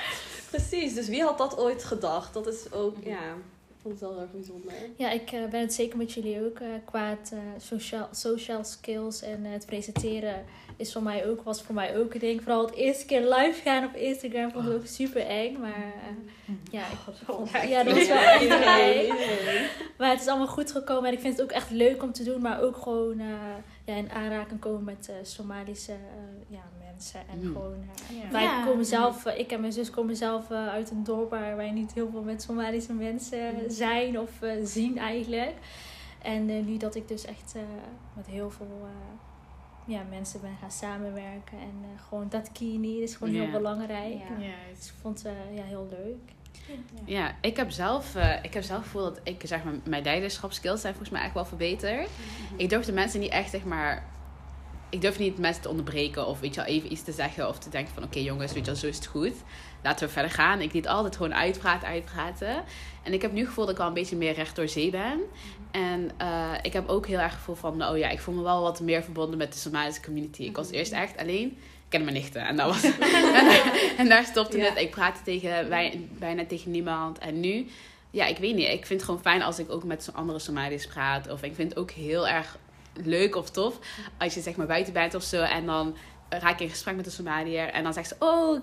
Precies, 0.58 0.94
dus 0.94 1.08
wie 1.08 1.24
had 1.24 1.38
dat 1.38 1.58
ooit 1.58 1.84
gedacht? 1.84 2.34
Dat 2.34 2.48
is 2.48 2.72
ook, 2.72 2.96
ja, 3.04 3.20
ik 3.68 3.76
vond 3.82 4.00
het 4.00 4.10
wel 4.10 4.20
erg 4.20 4.32
bijzonder. 4.32 4.74
Ja, 4.96 5.12
ik 5.12 5.32
uh, 5.32 5.48
ben 5.48 5.62
het 5.62 5.74
zeker 5.74 5.98
met 5.98 6.14
jullie 6.14 6.46
ook. 6.46 6.60
Uh, 6.60 6.68
qua 6.86 7.10
het 7.10 7.32
uh, 7.34 7.40
social, 7.58 8.08
social 8.12 8.64
skills 8.64 9.22
en 9.22 9.44
het 9.44 9.66
presenteren 9.66 10.46
is 10.78 10.94
voor 10.94 11.04
mij 11.04 11.28
ook, 11.28 11.42
was 11.42 11.62
voor 11.62 11.76
mij 11.76 11.98
ook 11.98 12.14
een 12.14 12.20
ding. 12.20 12.42
Vooral 12.42 12.66
het 12.66 12.76
eerste 12.76 13.06
keer 13.06 13.22
live 13.22 13.62
gaan 13.62 13.86
op 13.86 13.96
Instagram 13.96 14.52
vond 14.52 14.66
ik 14.66 14.74
ook 14.74 14.86
super 14.86 15.26
eng. 15.28 15.60
Maar 15.60 15.94
ja, 16.72 16.82
ik 16.82 16.98
vond, 17.26 17.50
ja, 17.50 17.84
dat 17.84 17.96
was 17.96 18.08
wel 18.08 18.18
echt 18.40 18.50
eng. 18.50 19.16
Maar 19.98 20.10
het 20.10 20.22
is 20.22 20.28
allemaal 20.28 20.48
goed 20.48 20.72
gekomen 20.72 21.06
en 21.06 21.14
ik 21.14 21.20
vind 21.20 21.38
het 21.38 21.44
ook 21.44 21.52
echt 21.52 21.70
leuk 21.70 22.04
om 22.04 22.12
te 22.12 22.24
doen. 22.24 22.42
Maar 22.42 22.62
ook 22.62 22.78
gewoon 22.78 23.18
ja, 23.86 23.96
in 23.96 24.12
aanraking 24.12 24.60
komen 24.60 24.84
met 24.84 25.12
Somalische 25.22 25.96
ja, 26.48 26.64
en 27.30 27.40
mm. 27.40 27.54
gewoon, 27.54 27.84
uh, 28.12 28.32
wij 28.32 28.50
komen 28.66 28.86
zelf, 28.86 29.26
eh, 29.26 29.40
ik 29.40 29.52
en 29.52 29.62
mijn 29.62 29.74
zus 29.74 29.90
komen 29.90 30.16
zelf 30.16 30.50
uh, 30.50 30.68
uit 30.68 30.92
een 30.92 31.04
dorp 31.04 31.30
waar 31.30 31.56
wij 31.56 31.72
niet 31.72 31.94
heel 31.94 32.10
veel 32.12 32.22
met 32.22 32.42
Somalische 32.42 32.94
mensen 32.94 33.54
mm. 33.54 33.70
zijn 33.70 34.20
of 34.20 34.32
zien 34.64 34.98
eigenlijk. 34.98 35.56
En 36.22 36.66
nu 36.66 36.78
dat 36.78 36.96
ik 36.96 37.08
dus 37.08 37.26
echt 37.26 37.56
met 38.14 38.26
heel 38.28 38.50
veel 38.50 38.88
ja, 39.86 40.02
mensen 40.10 40.42
ben 40.42 40.58
gaan 40.62 40.72
samenwerken 40.72 41.58
en 41.60 41.84
gewoon 42.08 42.30
dat 42.30 42.52
kini 42.52 43.02
is 43.02 43.16
gewoon 43.16 43.34
heel 43.34 43.52
belangrijk. 43.52 44.20
Dus 44.76 44.88
ik 44.88 44.94
vond 45.02 45.24
het 45.24 45.34
ja, 45.54 45.64
heel 45.64 45.88
leuk. 45.90 46.36
Ja, 47.06 47.36
ik 47.42 47.58
heb 47.58 47.72
zelf, 47.72 48.16
uh, 48.16 48.44
ik 48.44 48.54
heb 48.54 48.64
zelf 48.64 48.82
gevoel 48.84 49.02
dat 49.02 49.20
ik 49.24 49.42
zeg 49.46 49.64
maar, 49.64 49.74
mijn 49.84 50.04
leiderschapskills 50.04 50.82
zijn 50.82 50.94
volgens 50.94 51.14
mij 51.14 51.24
echt 51.26 51.34
wel 51.34 51.46
verbeterd. 51.46 52.10
Ik 52.56 52.70
durf 52.70 52.86
de 52.86 52.92
mensen 52.92 53.20
niet 53.20 53.32
echt 53.32 53.50
zeg 53.50 53.64
maar 53.64 54.04
ik 54.90 55.02
durf 55.02 55.20
niet 55.20 55.38
mensen 55.38 55.62
te 55.62 55.70
onderbreken 55.70 56.28
of 56.28 56.40
weet 56.40 56.56
je 56.56 56.62
wel, 56.62 56.70
even 56.70 56.92
iets 56.92 57.04
te 57.04 57.12
zeggen 57.12 57.48
of 57.48 57.60
te 57.60 57.70
denken 57.70 57.94
van 57.94 58.04
oké 58.04 58.20
jongens, 58.20 58.54
weet 58.54 58.66
je 58.66 58.72
wel, 58.72 58.80
zo 58.80 58.88
is 58.88 58.96
het 58.96 59.06
goed. 59.06 59.34
Laten 59.84 60.08
we 60.08 60.14
verder 60.14 60.32
gaan. 60.32 60.62
Ik 60.62 60.74
liet 60.74 60.88
altijd 60.88 61.16
gewoon 61.16 61.34
uitpraten, 61.34 61.88
uitpraten. 61.88 62.64
En 63.04 63.14
ik 63.14 63.22
heb 63.22 63.32
nu 63.32 63.46
gevoel 63.46 63.66
dat 63.66 63.74
ik 63.74 63.82
al 63.82 63.88
een 63.88 63.94
beetje 63.94 64.16
meer 64.16 64.34
recht 64.34 64.56
door 64.56 64.68
zee 64.68 64.90
ben. 64.90 65.20
En 65.72 66.12
uh, 66.22 66.52
ik 66.62 66.74
heb 66.74 66.88
ook 66.88 67.08
heel 67.08 67.20
erg 67.20 67.34
gevoel 67.34 67.56
van, 67.56 67.84
oh 67.84 67.98
ja, 67.98 68.10
ik 68.10 68.20
voel 68.20 68.36
me 68.36 68.42
wel 68.42 68.62
wat 68.62 68.80
meer 68.80 69.04
verbonden 69.04 69.38
met 69.38 69.54
de 69.54 69.60
Somalische 69.60 70.02
community. 70.02 70.44
Ik 70.44 70.56
was 70.56 70.72
eerst 70.72 70.92
echt 70.92 71.18
alleen. 71.18 71.48
Ik 71.48 71.94
ken 71.94 72.04
mijn 72.04 72.16
nichten 72.16 72.42
en, 72.42 72.56
dat 72.56 72.68
was, 72.68 72.84
en, 73.98 74.10
daar 74.10 74.26
stopte 74.26 74.60
het. 74.60 74.78
Ik 74.78 74.92
praatte 74.92 75.22
tegen, 75.24 75.70
bijna 76.20 76.46
tegen 76.46 76.72
niemand. 76.72 77.18
En 77.18 77.40
nu, 77.40 77.68
ja, 78.12 78.26
ik 78.26 78.38
weet 78.38 78.56
niet. 78.56 78.68
Ik 78.68 78.86
vind 78.86 79.00
het 79.00 79.04
gewoon 79.04 79.22
fijn 79.22 79.42
als 79.42 79.60
ik 79.60 79.72
ook 79.72 79.84
met 79.84 80.10
andere 80.14 80.40
Somaliërs 80.40 80.88
praat. 80.88 81.32
Of 81.32 81.44
ik 81.44 81.56
vind 81.56 81.70
het 81.70 81.80
ook 81.80 81.92
heel 81.92 82.28
erg 82.28 82.58
leuk 83.04 83.36
of 83.36 83.50
tof. 83.50 83.80
Als 84.18 84.34
je 84.34 84.42
zeg 84.42 84.56
maar 84.56 84.68
buiten 84.68 84.94
bent 84.94 85.16
of 85.16 85.24
zo. 85.24 85.42
En 85.42 85.66
dan 85.66 85.96
raak 86.30 86.58
je 86.58 86.64
in 86.64 86.70
gesprek 86.70 86.96
met 86.96 87.06
een 87.06 87.12
Somaliër. 87.12 87.70
En 87.70 87.84
dan 87.84 87.94
zegt 87.94 88.08
ze, 88.08 88.16
oh, 88.20 88.62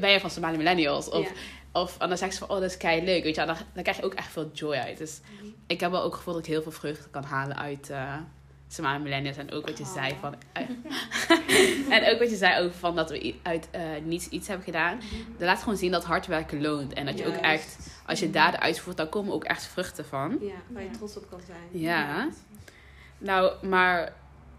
ben 0.00 0.10
je 0.10 0.20
van 0.20 0.30
Somali 0.30 0.56
Millennials? 0.56 1.08
Of, 1.08 1.32
of 1.72 1.98
en 1.98 2.08
dan 2.08 2.18
zegt 2.18 2.32
ze 2.32 2.38
van, 2.38 2.48
oh, 2.48 2.60
dat 2.60 2.70
is 2.70 2.76
kei 2.76 3.04
leuk. 3.04 3.22
Weet 3.22 3.34
je, 3.34 3.46
dan, 3.46 3.56
dan 3.74 3.82
krijg 3.82 3.98
je 3.98 4.04
ook 4.04 4.14
echt 4.14 4.32
veel 4.32 4.50
joy 4.52 4.76
uit. 4.76 4.98
Dus 4.98 5.20
mhm. 5.40 5.46
ik 5.66 5.80
heb 5.80 5.90
wel 5.90 6.02
ook 6.02 6.14
gevoeld 6.14 6.36
dat 6.36 6.46
ik 6.46 6.52
heel 6.52 6.62
veel 6.62 6.72
vreugde 6.72 7.08
kan 7.10 7.24
halen 7.24 7.56
uit... 7.56 7.90
Uh, 7.90 8.14
Somali 8.68 9.02
Millennials 9.02 9.36
en 9.36 9.52
ook 9.52 9.66
wat 9.66 9.78
je 9.78 9.84
oh. 9.84 9.92
zei 9.92 10.14
van. 10.20 10.34
en 11.94 12.12
ook 12.12 12.18
wat 12.18 12.30
je 12.30 12.36
zei 12.36 12.64
over 12.64 12.78
van 12.78 12.96
dat 12.96 13.10
we 13.10 13.34
uit 13.42 13.68
uh, 13.74 13.80
niets 14.04 14.28
iets 14.28 14.48
hebben 14.48 14.64
gedaan. 14.64 14.96
Mhm. 14.96 15.32
Dat 15.38 15.48
laat 15.48 15.58
gewoon 15.58 15.76
zien 15.76 15.90
dat 15.90 16.04
hard 16.04 16.26
werken 16.26 16.60
loont. 16.60 16.92
En 16.92 17.06
dat 17.06 17.18
je 17.18 17.26
ook 17.26 17.36
echt, 17.36 17.88
als 18.06 18.18
je 18.18 18.30
daden 18.30 18.60
uitvoert, 18.60 18.96
dan 18.96 19.08
komen 19.08 19.34
ook 19.34 19.44
echt 19.44 19.66
vruchten 19.66 20.04
van. 20.04 20.38
Ja, 20.40 20.54
waar 20.68 20.82
je 20.82 20.90
trots 20.90 21.16
op 21.16 21.30
kan 21.30 21.40
zijn. 21.46 21.82
Ja. 21.82 22.28
Nou, 23.18 23.66
maar 23.66 24.12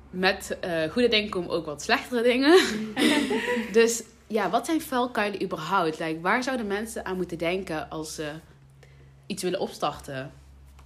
met 0.09 0.57
uh, 0.65 0.91
goede 0.91 1.07
dingen 1.07 1.29
komen 1.29 1.49
ook 1.49 1.65
wat 1.65 1.81
slechtere 1.81 2.21
dingen. 2.21 2.59
dus 3.71 4.03
ja, 4.27 4.49
wat 4.49 4.65
zijn 4.65 4.81
vuilkuilen 4.81 5.43
überhaupt? 5.43 5.99
Like, 5.99 6.21
waar 6.21 6.43
zouden 6.43 6.67
mensen 6.67 7.05
aan 7.05 7.15
moeten 7.15 7.37
denken 7.37 7.89
als 7.89 8.15
ze 8.15 8.31
iets 9.25 9.43
willen 9.43 9.59
opstarten? 9.59 10.31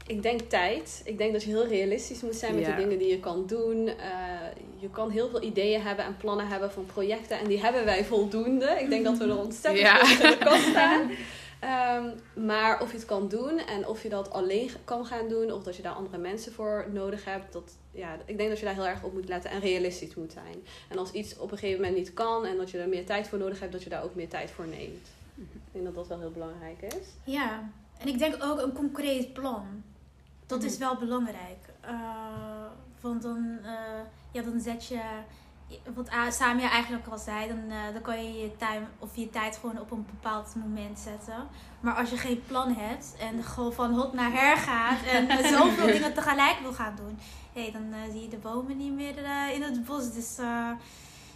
Ik 0.07 0.23
denk 0.23 0.41
tijd. 0.41 1.01
Ik 1.05 1.17
denk 1.17 1.33
dat 1.33 1.43
je 1.43 1.49
heel 1.49 1.67
realistisch 1.67 2.21
moet 2.21 2.35
zijn 2.35 2.55
met 2.55 2.65
de 2.65 2.75
dingen 2.75 2.97
die 2.97 3.07
je 3.07 3.19
kan 3.19 3.43
doen. 3.47 3.87
Uh, 3.87 3.93
je 4.77 4.89
kan 4.89 5.09
heel 5.09 5.29
veel 5.29 5.43
ideeën 5.43 5.81
hebben 5.81 6.05
en 6.05 6.17
plannen 6.17 6.47
hebben 6.47 6.71
van 6.71 6.85
projecten. 6.85 7.39
En 7.39 7.47
die 7.47 7.61
hebben 7.61 7.85
wij 7.85 8.05
voldoende. 8.05 8.77
Ik 8.79 8.89
denk 8.89 9.03
dat 9.03 9.17
we 9.17 9.23
er 9.23 9.37
ontzettend 9.45 9.87
ja. 9.87 10.01
in 10.01 10.17
de 10.17 10.37
kast 10.37 10.67
staan. 10.67 11.11
Um, 11.63 12.13
maar 12.45 12.81
of 12.81 12.91
je 12.91 12.97
het 12.97 13.05
kan 13.05 13.27
doen 13.27 13.57
en 13.57 13.87
of 13.87 14.03
je 14.03 14.09
dat 14.09 14.31
alleen 14.31 14.69
kan 14.83 15.05
gaan 15.05 15.27
doen, 15.27 15.51
of 15.51 15.63
dat 15.63 15.75
je 15.75 15.81
daar 15.81 15.93
andere 15.93 16.17
mensen 16.17 16.53
voor 16.53 16.85
nodig 16.91 17.25
hebt, 17.25 17.53
dat, 17.53 17.71
ja, 17.91 18.17
ik 18.25 18.37
denk 18.37 18.49
dat 18.49 18.59
je 18.59 18.65
daar 18.65 18.73
heel 18.73 18.87
erg 18.87 19.03
op 19.03 19.13
moet 19.13 19.27
letten 19.27 19.51
en 19.51 19.59
realistisch 19.59 20.15
moet 20.15 20.31
zijn. 20.31 20.63
En 20.89 20.97
als 20.97 21.11
iets 21.11 21.37
op 21.37 21.51
een 21.51 21.57
gegeven 21.57 21.81
moment 21.81 21.97
niet 21.97 22.13
kan 22.13 22.45
en 22.45 22.57
dat 22.57 22.71
je 22.71 22.77
er 22.77 22.89
meer 22.89 23.05
tijd 23.05 23.27
voor 23.27 23.37
nodig 23.37 23.59
hebt, 23.59 23.71
dat 23.71 23.83
je 23.83 23.89
daar 23.89 24.03
ook 24.03 24.15
meer 24.15 24.29
tijd 24.29 24.51
voor 24.51 24.67
neemt. 24.67 25.07
Ik 25.35 25.71
denk 25.71 25.85
dat 25.85 25.95
dat 25.95 26.07
wel 26.07 26.19
heel 26.19 26.31
belangrijk 26.31 26.81
is. 26.81 27.33
Ja, 27.33 27.69
en 27.97 28.07
ik 28.07 28.19
denk 28.19 28.43
ook 28.43 28.61
een 28.61 28.73
concreet 28.73 29.33
plan. 29.33 29.83
Dat 30.45 30.63
is 30.63 30.77
mhm. 30.77 30.81
wel 30.81 30.97
belangrijk. 30.97 31.69
Uh, 31.85 32.65
want 33.01 33.21
dan, 33.21 33.57
uh, 33.63 33.69
ja, 34.31 34.41
dan 34.41 34.59
zet 34.59 34.85
je 34.85 35.01
wat 35.93 36.09
Samia 36.29 36.69
eigenlijk 36.69 37.07
al 37.07 37.17
zei, 37.17 37.47
dan, 37.47 37.57
uh, 37.67 37.93
dan 37.93 38.01
kan 38.01 38.23
je 38.23 38.41
je, 38.41 38.55
time, 38.57 38.85
of 38.99 39.15
je 39.15 39.29
tijd 39.29 39.57
gewoon 39.57 39.79
op 39.79 39.91
een 39.91 40.05
bepaald 40.05 40.55
moment 40.55 40.99
zetten. 40.99 41.47
Maar 41.79 41.95
als 41.95 42.09
je 42.09 42.17
geen 42.17 42.43
plan 42.47 42.73
hebt 42.73 43.15
en 43.19 43.43
gewoon 43.43 43.73
van 43.73 43.93
hot 43.93 44.13
naar 44.13 44.31
her 44.31 44.57
gaat 44.57 45.03
en 45.03 45.27
zoveel 45.57 45.85
dingen 45.85 46.13
tegelijk 46.13 46.59
wil 46.61 46.73
gaan 46.73 46.95
doen, 46.95 47.19
hey, 47.53 47.71
dan 47.71 47.85
uh, 47.89 48.11
zie 48.11 48.21
je 48.21 48.27
de 48.27 48.37
bomen 48.37 48.77
niet 48.77 48.93
meer 48.93 49.23
uh, 49.23 49.53
in 49.53 49.61
het 49.61 49.85
bos. 49.85 50.13
Dus 50.13 50.37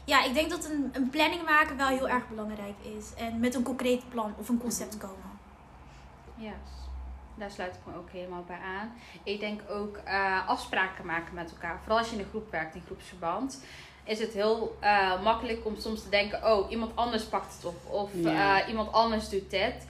ja, 0.05 0.23
ik 0.23 0.33
denk 0.33 0.49
dat 0.49 0.65
een, 0.65 0.89
een 0.91 1.09
planning 1.09 1.43
maken 1.43 1.77
wel 1.77 1.87
heel 1.87 2.09
erg 2.09 2.29
belangrijk 2.29 2.75
is. 2.97 3.13
En 3.13 3.39
met 3.39 3.55
een 3.55 3.63
concreet 3.63 4.09
plan 4.09 4.33
of 4.37 4.49
een 4.49 4.59
concept 4.59 4.97
komen. 4.97 5.39
Ja. 6.35 6.53
Daar 7.37 7.51
sluit 7.51 7.75
ik 7.75 7.81
me 7.85 7.97
ook 7.97 8.09
helemaal 8.09 8.43
bij 8.43 8.59
aan. 8.59 8.91
Ik 9.23 9.39
denk 9.39 9.61
ook 9.69 9.99
afspraken 10.47 11.05
maken 11.05 11.33
met 11.33 11.51
elkaar. 11.51 11.79
Vooral 11.79 11.97
als 11.97 12.09
je 12.09 12.15
in 12.15 12.21
een 12.21 12.29
groep 12.29 12.51
werkt, 12.51 12.75
in 12.75 12.81
groepsverband 12.85 13.63
is 14.05 14.19
het 14.19 14.33
heel 14.33 14.77
uh, 14.83 15.23
makkelijk 15.23 15.65
om 15.65 15.75
soms 15.79 16.03
te 16.03 16.09
denken: 16.09 16.45
oh, 16.45 16.71
iemand 16.71 16.91
anders 16.95 17.23
pakt 17.23 17.55
het 17.55 17.65
op. 17.65 17.75
Of 17.89 18.13
uh, 18.13 18.57
iemand 18.67 18.91
anders 18.91 19.29
doet 19.29 19.49
dit. 19.49 19.87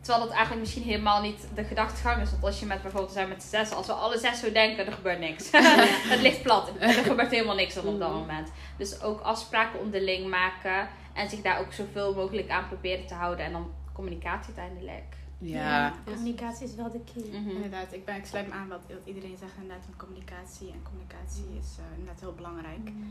Terwijl 0.00 0.24
dat 0.24 0.34
eigenlijk 0.34 0.60
misschien 0.60 0.82
helemaal 0.82 1.20
niet 1.20 1.48
de 1.54 1.64
gedachtegang 1.64 2.22
is. 2.22 2.30
Want 2.30 2.44
als 2.44 2.60
je 2.60 2.66
met 2.66 2.82
bijvoorbeeld 2.82 3.12
zijn 3.12 3.28
met 3.28 3.42
zes, 3.42 3.72
als 3.72 3.86
we 3.86 3.92
alle 3.92 4.18
zes 4.18 4.40
zo 4.40 4.52
denken, 4.52 4.86
er 4.86 4.92
gebeurt 4.92 5.18
niks. 5.18 5.50
het 6.12 6.20
ligt 6.20 6.42
plat. 6.42 6.70
Er 6.78 6.92
gebeurt 6.92 7.30
helemaal 7.30 7.54
niks 7.54 7.76
op 7.76 7.84
dat 7.84 8.10
mm. 8.10 8.16
moment. 8.16 8.52
Dus 8.78 9.02
ook 9.02 9.20
afspraken 9.20 9.80
onderling 9.80 10.28
maken. 10.28 10.88
En 11.14 11.28
zich 11.28 11.40
daar 11.40 11.60
ook 11.60 11.72
zoveel 11.72 12.14
mogelijk 12.14 12.50
aan 12.50 12.68
proberen 12.68 13.06
te 13.06 13.14
houden. 13.14 13.44
En 13.44 13.52
dan 13.52 13.72
communicatie 14.00 14.54
uiteindelijk. 14.54 15.16
Ja. 15.38 15.94
communicatie 16.04 16.66
is 16.66 16.74
wel 16.74 16.90
de 16.90 17.00
key. 17.12 17.40
Mhm. 17.40 17.50
Inderdaad, 17.50 17.92
ik, 17.92 18.04
ben, 18.04 18.16
ik 18.16 18.26
sluit 18.26 18.46
me 18.46 18.52
aan 18.52 18.68
wat, 18.68 18.82
iedereen 19.04 19.36
zegt 19.38 19.52
inderdaad 19.60 19.84
van 19.84 19.96
communicatie. 19.96 20.70
En 20.72 20.82
communicatie 20.82 21.44
is 21.60 21.76
uh, 21.78 21.84
inderdaad 21.98 22.20
heel 22.20 22.34
belangrijk. 22.34 22.84
Mhm. 22.84 23.02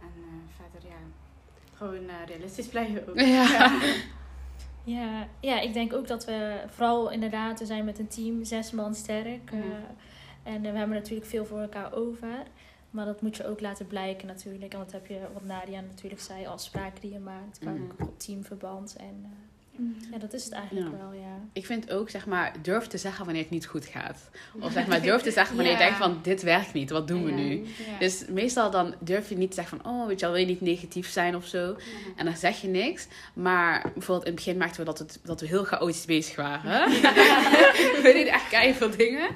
En 0.00 0.12
uh, 0.16 0.26
verder, 0.56 0.88
ja, 0.88 1.00
gewoon 1.74 2.04
uh, 2.04 2.14
realistisch 2.26 2.66
blijven 2.66 3.08
ook. 3.08 3.18
Ja. 3.18 3.80
ja. 4.84 5.28
Ja, 5.40 5.60
ik 5.60 5.72
denk 5.72 5.92
ook 5.92 6.06
dat 6.06 6.24
we 6.24 6.64
vooral 6.68 7.10
inderdaad, 7.10 7.58
we 7.58 7.66
zijn 7.66 7.84
met 7.84 7.98
een 7.98 8.08
team, 8.08 8.44
zes 8.44 8.70
man 8.70 8.94
sterk. 8.94 9.52
Mm 9.52 9.62
en 10.42 10.60
we 10.60 10.68
hebben 10.68 10.96
natuurlijk 10.96 11.26
veel 11.26 11.44
voor 11.44 11.60
elkaar 11.60 11.92
over. 11.92 12.42
Maar 12.90 13.04
dat 13.04 13.22
moet 13.22 13.36
je 13.36 13.46
ook 13.46 13.60
laten 13.60 13.86
blijken 13.86 14.26
natuurlijk. 14.26 14.72
En 14.72 14.78
dat 14.78 14.92
heb 14.92 15.06
je, 15.06 15.20
wat 15.32 15.44
Nadia 15.44 15.80
natuurlijk 15.80 16.22
zei, 16.22 16.46
afspraken 16.46 17.00
die 17.00 17.12
je 17.12 17.18
maakt. 17.18 17.64
Mm 17.64 17.90
ook 17.90 18.08
op 18.08 18.18
teamverband. 18.18 18.96
En 18.96 19.32
ja, 20.10 20.18
dat 20.18 20.32
is 20.32 20.44
het 20.44 20.52
eigenlijk 20.52 20.90
wel, 20.98 21.12
ja. 21.12 21.38
Ik 21.52 21.66
vind 21.66 21.90
ook, 21.90 22.10
zeg 22.10 22.26
maar, 22.26 22.52
durf 22.62 22.86
te 22.86 22.98
zeggen 22.98 23.24
wanneer 23.24 23.42
het 23.42 23.52
niet 23.52 23.66
goed 23.66 23.86
gaat. 23.86 24.30
Of 24.60 24.72
zeg 24.72 24.86
maar, 24.86 25.02
durf 25.10 25.22
te 25.22 25.30
zeggen 25.30 25.56
wanneer 25.56 25.72
je 25.72 25.78
denkt 25.78 25.98
van, 25.98 26.18
dit 26.22 26.42
werkt 26.42 26.72
niet, 26.72 26.90
wat 26.90 27.08
doen 27.08 27.24
we 27.24 27.30
nu? 27.30 27.64
Dus 27.98 28.24
meestal 28.28 28.70
dan 28.70 28.94
durf 29.00 29.28
je 29.28 29.36
niet 29.36 29.48
te 29.48 29.54
zeggen 29.54 29.78
van, 29.78 29.92
oh, 29.92 30.06
weet 30.06 30.20
je 30.20 30.26
wel, 30.26 30.34
wil 30.34 30.44
je 30.44 30.50
niet 30.50 30.60
negatief 30.60 31.08
zijn 31.08 31.36
of 31.36 31.46
zo. 31.46 31.76
En 32.16 32.24
dan 32.24 32.36
zeg 32.36 32.60
je 32.60 32.68
niks. 32.68 33.06
Maar 33.34 33.82
bijvoorbeeld 33.94 34.26
in 34.26 34.32
het 34.34 34.44
begin 34.44 34.56
maakten 34.56 34.80
we 34.80 34.86
dat, 34.86 34.98
het, 34.98 35.20
dat 35.24 35.40
we 35.40 35.46
heel 35.46 35.64
chaotisch 35.64 36.04
bezig 36.04 36.36
waren. 36.36 36.90
we 38.02 38.10
deden 38.12 38.32
echt 38.32 38.48
keihard 38.48 38.76
veel 38.76 38.96
dingen. 38.96 39.28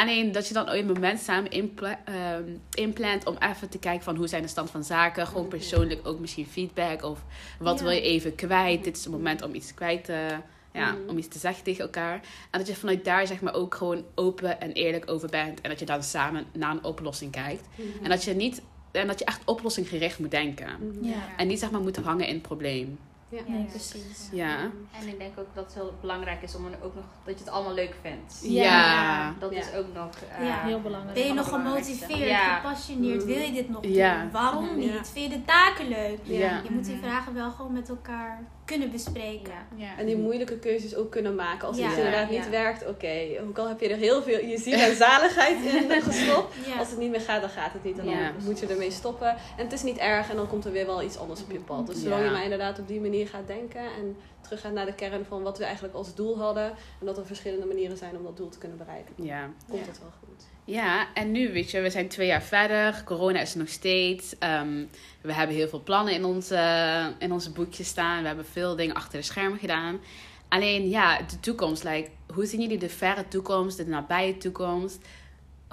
Alleen 0.00 0.32
dat 0.32 0.48
je 0.48 0.54
dan 0.54 0.68
ook 0.68 0.74
een 0.74 0.86
moment 0.86 1.20
samen 1.20 1.50
ehm, 1.50 2.44
inplant 2.74 3.26
om 3.26 3.36
even 3.38 3.68
te 3.68 3.78
kijken 3.78 4.04
van 4.04 4.16
hoe 4.16 4.28
zijn 4.28 4.42
de 4.42 4.48
stand 4.48 4.70
van 4.70 4.84
zaken. 4.84 5.26
Gewoon 5.26 5.48
persoonlijk 5.48 6.08
ook 6.08 6.18
misschien 6.18 6.46
feedback 6.46 7.02
of 7.02 7.24
wat 7.58 7.80
wil 7.80 7.90
je 7.90 8.00
even 8.00 8.34
kwijt. 8.34 8.84
Dit 8.84 8.96
is 8.96 9.04
het 9.04 9.12
moment 9.12 9.42
om 9.42 9.54
iets 9.54 9.74
kwijt 9.74 10.04
te, 10.04 10.28
ja, 10.72 10.92
mm. 10.92 11.08
om 11.08 11.18
iets 11.18 11.28
te 11.28 11.38
zeggen 11.38 11.64
tegen 11.64 11.84
elkaar. 11.84 12.20
En 12.50 12.58
dat 12.58 12.66
je 12.66 12.74
vanuit 12.74 13.04
daar 13.04 13.26
zeg 13.26 13.40
maar 13.40 13.54
ook 13.54 13.74
gewoon 13.74 14.04
open 14.14 14.60
en 14.60 14.72
eerlijk 14.72 15.10
over 15.10 15.28
bent. 15.28 15.60
En 15.60 15.70
dat 15.70 15.78
je 15.78 15.86
dan 15.86 16.02
samen 16.02 16.44
naar 16.52 16.70
een 16.70 16.84
oplossing 16.84 17.32
kijkt. 17.32 17.66
Mm-hmm. 17.74 18.04
En 18.04 18.10
dat 18.10 18.24
je 18.24 18.34
niet 18.34 18.62
en 18.92 19.06
dat 19.06 19.18
je 19.18 19.24
echt 19.24 19.40
oplossinggericht 19.44 20.18
moet 20.18 20.30
denken. 20.30 20.76
Mm-hmm. 20.80 21.14
En 21.36 21.46
niet 21.46 21.58
zeg 21.58 21.70
maar 21.70 21.80
moet 21.80 21.96
hangen 21.96 22.26
in 22.26 22.34
het 22.34 22.42
probleem. 22.42 22.98
Ja, 23.30 23.40
ja 23.46 23.64
precies. 23.68 24.28
Ja. 24.32 24.58
En 25.00 25.08
ik 25.08 25.18
denk 25.18 25.38
ook 25.38 25.54
dat 25.54 25.64
het 25.64 25.74
heel 25.74 25.94
belangrijk 26.00 26.42
is 26.42 26.54
om 26.54 26.66
ook 26.66 26.94
nog 26.94 27.04
dat 27.24 27.38
je 27.38 27.44
het 27.44 27.52
allemaal 27.52 27.74
leuk 27.74 27.94
vindt. 28.02 28.40
Ja. 28.42 29.34
Dat 29.38 29.52
is 29.52 29.74
ook 29.74 29.86
nog 29.94 30.10
uh, 30.40 30.46
ja. 30.46 30.62
heel 30.62 30.80
belangrijk. 30.80 31.14
Ben 31.14 31.26
je 31.26 31.32
nog 31.32 31.48
gemotiveerd, 31.48 32.40
gepassioneerd? 32.40 33.24
Wil 33.24 33.38
je 33.38 33.52
dit 33.52 33.68
nog 33.68 33.80
doen? 33.80 34.30
Waarom 34.30 34.78
niet? 34.78 35.10
Vind 35.12 35.32
je 35.32 35.38
de 35.38 35.44
taken 35.44 35.88
leuk? 35.88 36.18
Je 36.24 36.70
moet 36.70 36.84
die 36.84 36.98
vragen 36.98 37.34
wel 37.34 37.50
gewoon 37.50 37.72
met 37.72 37.88
elkaar 37.88 38.42
kunnen 38.70 38.90
bespreken. 38.90 39.66
Ja. 39.74 39.98
En 39.98 40.06
die 40.06 40.16
moeilijke 40.16 40.58
keuzes 40.58 40.94
ook 40.94 41.10
kunnen 41.10 41.34
maken. 41.34 41.68
Als 41.68 41.78
het 41.80 41.96
inderdaad 41.96 42.30
niet 42.30 42.50
werkt, 42.50 42.82
oké. 42.82 42.90
Okay. 42.90 43.40
Ook 43.48 43.58
al 43.58 43.68
heb 43.68 43.80
je 43.80 43.88
er 43.88 43.96
heel 43.96 44.22
veel 44.22 44.38
je 44.38 44.58
ziel 44.58 44.78
en 44.78 44.96
zaligheid 44.96 45.64
in 45.64 46.02
gestopt. 46.10 46.54
Als 46.78 46.90
het 46.90 46.98
niet 46.98 47.10
meer 47.10 47.20
gaat, 47.20 47.40
dan 47.40 47.50
gaat 47.50 47.72
het 47.72 47.84
niet. 47.84 47.98
En 47.98 48.06
dan 48.06 48.44
moet 48.44 48.60
je 48.60 48.66
ermee 48.66 48.90
stoppen. 48.90 49.28
En 49.28 49.64
het 49.64 49.72
is 49.72 49.82
niet 49.82 49.98
erg 49.98 50.30
en 50.30 50.36
dan 50.36 50.48
komt 50.48 50.64
er 50.64 50.72
weer 50.72 50.86
wel 50.86 51.02
iets 51.02 51.18
anders 51.18 51.42
op 51.42 51.50
je 51.50 51.60
pad. 51.60 51.86
Dus 51.86 52.02
zolang 52.02 52.24
je 52.24 52.30
maar 52.30 52.42
inderdaad 52.42 52.78
op 52.78 52.88
die 52.88 53.00
manier 53.00 53.28
gaat 53.28 53.46
denken 53.46 53.80
en 53.80 54.16
terug 54.40 54.60
gaat 54.60 54.72
naar 54.72 54.86
de 54.86 54.94
kern 54.94 55.24
van 55.24 55.42
wat 55.42 55.58
we 55.58 55.64
eigenlijk 55.64 55.94
als 55.94 56.14
doel 56.14 56.38
hadden. 56.38 56.72
En 57.00 57.06
dat 57.06 57.18
er 57.18 57.26
verschillende 57.26 57.66
manieren 57.66 57.96
zijn 57.96 58.16
om 58.16 58.22
dat 58.22 58.36
doel 58.36 58.48
te 58.48 58.58
kunnen 58.58 58.78
bereiken. 58.78 59.14
Ja. 59.16 59.50
Komt 59.68 59.86
het 59.86 59.98
wel 59.98 60.12
goed. 60.20 60.49
Ja, 60.70 61.14
en 61.14 61.32
nu, 61.32 61.52
weet 61.52 61.70
je, 61.70 61.80
we 61.80 61.90
zijn 61.90 62.08
twee 62.08 62.26
jaar 62.26 62.42
verder. 62.42 63.02
Corona 63.04 63.40
is 63.40 63.54
nog 63.54 63.68
steeds. 63.68 64.32
Um, 64.32 64.88
we 65.20 65.32
hebben 65.32 65.56
heel 65.56 65.68
veel 65.68 65.82
plannen 65.82 66.14
in 66.14 66.24
onze, 66.24 67.12
in 67.18 67.40
boekjes 67.54 67.88
staan. 67.88 68.20
We 68.20 68.26
hebben 68.26 68.44
veel 68.44 68.76
dingen 68.76 68.94
achter 68.94 69.18
de 69.18 69.24
schermen 69.24 69.58
gedaan. 69.58 70.00
Alleen, 70.48 70.88
ja, 70.88 71.18
de 71.18 71.40
toekomst. 71.40 71.84
Like, 71.84 72.08
hoe 72.34 72.46
zien 72.46 72.60
jullie 72.60 72.78
de 72.78 72.88
verre 72.88 73.28
toekomst, 73.28 73.76
de 73.76 73.86
nabije 73.86 74.36
toekomst? 74.36 74.98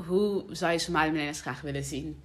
Hoe 0.07 0.43
zou 0.49 0.71
je 0.71 0.79
Somali 0.79 1.33
graag 1.33 1.61
willen 1.61 1.83
zien? 1.83 2.21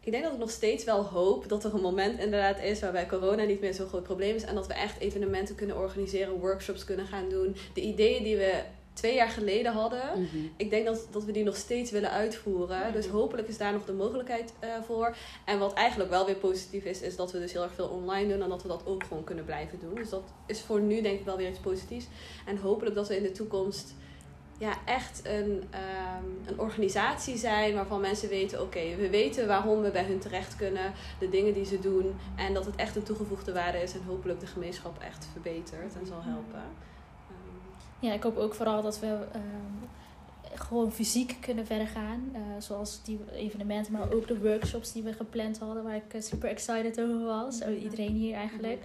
Ik 0.00 0.12
denk 0.12 0.24
dat 0.24 0.32
ik 0.32 0.38
nog 0.38 0.50
steeds 0.50 0.84
wel 0.84 1.04
hoop 1.04 1.48
dat 1.48 1.64
er 1.64 1.74
een 1.74 1.80
moment 1.80 2.18
inderdaad 2.18 2.62
is 2.62 2.80
waarbij 2.80 3.06
corona 3.06 3.42
niet 3.42 3.60
meer 3.60 3.74
zo'n 3.74 3.88
groot 3.88 4.02
probleem 4.02 4.34
is. 4.34 4.44
En 4.44 4.54
dat 4.54 4.66
we 4.66 4.74
echt 4.74 4.98
evenementen 4.98 5.54
kunnen 5.54 5.76
organiseren, 5.76 6.38
workshops 6.38 6.84
kunnen 6.84 7.06
gaan 7.06 7.28
doen. 7.28 7.56
De 7.74 7.80
ideeën 7.80 8.22
die 8.22 8.36
we 8.36 8.62
twee 8.96 9.14
jaar 9.14 9.28
geleden 9.28 9.72
hadden. 9.72 10.10
Mhm. 10.14 10.36
Ik 10.56 10.70
denk 10.70 10.86
dat, 10.86 11.08
dat 11.10 11.24
we 11.24 11.32
die 11.32 11.44
nog 11.44 11.56
steeds 11.56 11.90
willen 11.90 12.10
uitvoeren. 12.10 12.80
Mhm. 12.80 12.92
Dus 12.92 13.06
hopelijk 13.06 13.48
is 13.48 13.58
daar 13.58 13.72
nog 13.72 13.84
de 13.84 13.92
mogelijkheid 13.92 14.52
uh, 14.64 14.70
voor. 14.86 15.16
En 15.44 15.58
wat 15.58 15.72
eigenlijk 15.72 16.10
wel 16.10 16.26
weer 16.26 16.34
positief 16.34 16.84
is, 16.84 17.00
is 17.00 17.16
dat 17.16 17.32
we 17.32 17.38
dus 17.38 17.52
heel 17.52 17.62
erg 17.62 17.74
veel 17.74 17.88
online 17.88 18.32
doen 18.32 18.42
en 18.42 18.48
dat 18.48 18.62
we 18.62 18.68
dat 18.68 18.86
ook 18.86 19.04
gewoon 19.04 19.24
kunnen 19.24 19.44
blijven 19.44 19.78
doen. 19.80 19.94
Dus 19.94 20.08
dat 20.08 20.22
is 20.46 20.60
voor 20.60 20.80
nu 20.80 21.02
denk 21.02 21.18
ik 21.18 21.24
wel 21.24 21.36
weer 21.36 21.48
iets 21.48 21.58
positiefs. 21.58 22.06
En 22.46 22.56
hopelijk 22.56 22.94
dat 22.94 23.08
we 23.08 23.16
in 23.16 23.22
de 23.22 23.32
toekomst 23.32 23.94
ja, 24.58 24.72
echt 24.84 25.20
een, 25.24 25.50
um, 25.50 26.38
een 26.46 26.58
organisatie 26.60 27.36
zijn 27.36 27.74
waarvan 27.74 28.00
mensen 28.00 28.28
weten: 28.28 28.62
oké, 28.62 28.96
we 28.96 29.10
weten 29.10 29.46
waarom 29.46 29.82
we 29.82 29.90
bij 29.90 30.04
hun 30.04 30.18
terecht 30.18 30.56
kunnen, 30.56 30.92
de 31.18 31.28
dingen 31.28 31.54
die 31.54 31.64
ze 31.64 31.80
doen. 31.80 32.14
En 32.36 32.54
dat 32.54 32.66
het 32.66 32.76
echt 32.76 32.96
een 32.96 33.02
toegevoegde 33.02 33.52
waarde 33.52 33.82
is 33.82 33.94
en 33.94 34.02
hopelijk 34.06 34.40
de 34.40 34.46
gemeenschap 34.46 34.98
echt 35.02 35.28
verbetert 35.32 35.94
en 36.00 36.06
zal 36.06 36.22
helpen. 36.22 36.62
Ja, 38.00 38.12
ik 38.12 38.22
hoop 38.22 38.36
ook 38.36 38.54
vooral 38.54 38.82
dat 38.82 39.00
we 39.00 39.06
ehm, 39.32 39.86
gewoon 40.54 40.92
fysiek 40.92 41.36
kunnen 41.40 41.66
verder 41.66 41.86
gaan. 41.86 42.30
Uh, 42.32 42.40
zoals 42.58 43.02
die 43.02 43.18
evenementen, 43.32 43.92
maar 43.92 44.12
ook 44.12 44.26
de 44.26 44.40
workshops 44.40 44.92
die 44.92 45.02
we 45.02 45.12
gepland 45.12 45.58
hadden, 45.58 45.82
waar 45.82 45.96
ik 45.96 46.14
eh, 46.14 46.20
super 46.20 46.48
excited 46.48 47.00
over 47.00 47.24
was. 47.24 47.62
Oh, 47.62 47.82
iedereen 47.82 48.14
hier 48.14 48.34
eigenlijk. 48.34 48.84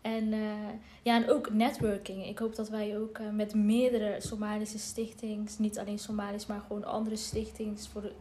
En, 0.00 0.32
uh, 0.32 0.68
ja, 1.02 1.16
en 1.16 1.30
ook 1.30 1.52
networking. 1.52 2.26
Ik 2.26 2.38
hoop 2.38 2.56
dat 2.56 2.68
wij 2.68 2.98
ook 2.98 3.18
met 3.32 3.54
meerdere 3.54 4.16
Somalische 4.18 4.78
stichtings, 4.78 5.58
niet 5.58 5.78
alleen 5.78 5.98
Somalisch, 5.98 6.46
maar 6.46 6.60
gewoon 6.60 6.84
andere 6.84 7.16
stichtings, 7.16 7.88
voor 7.88 8.12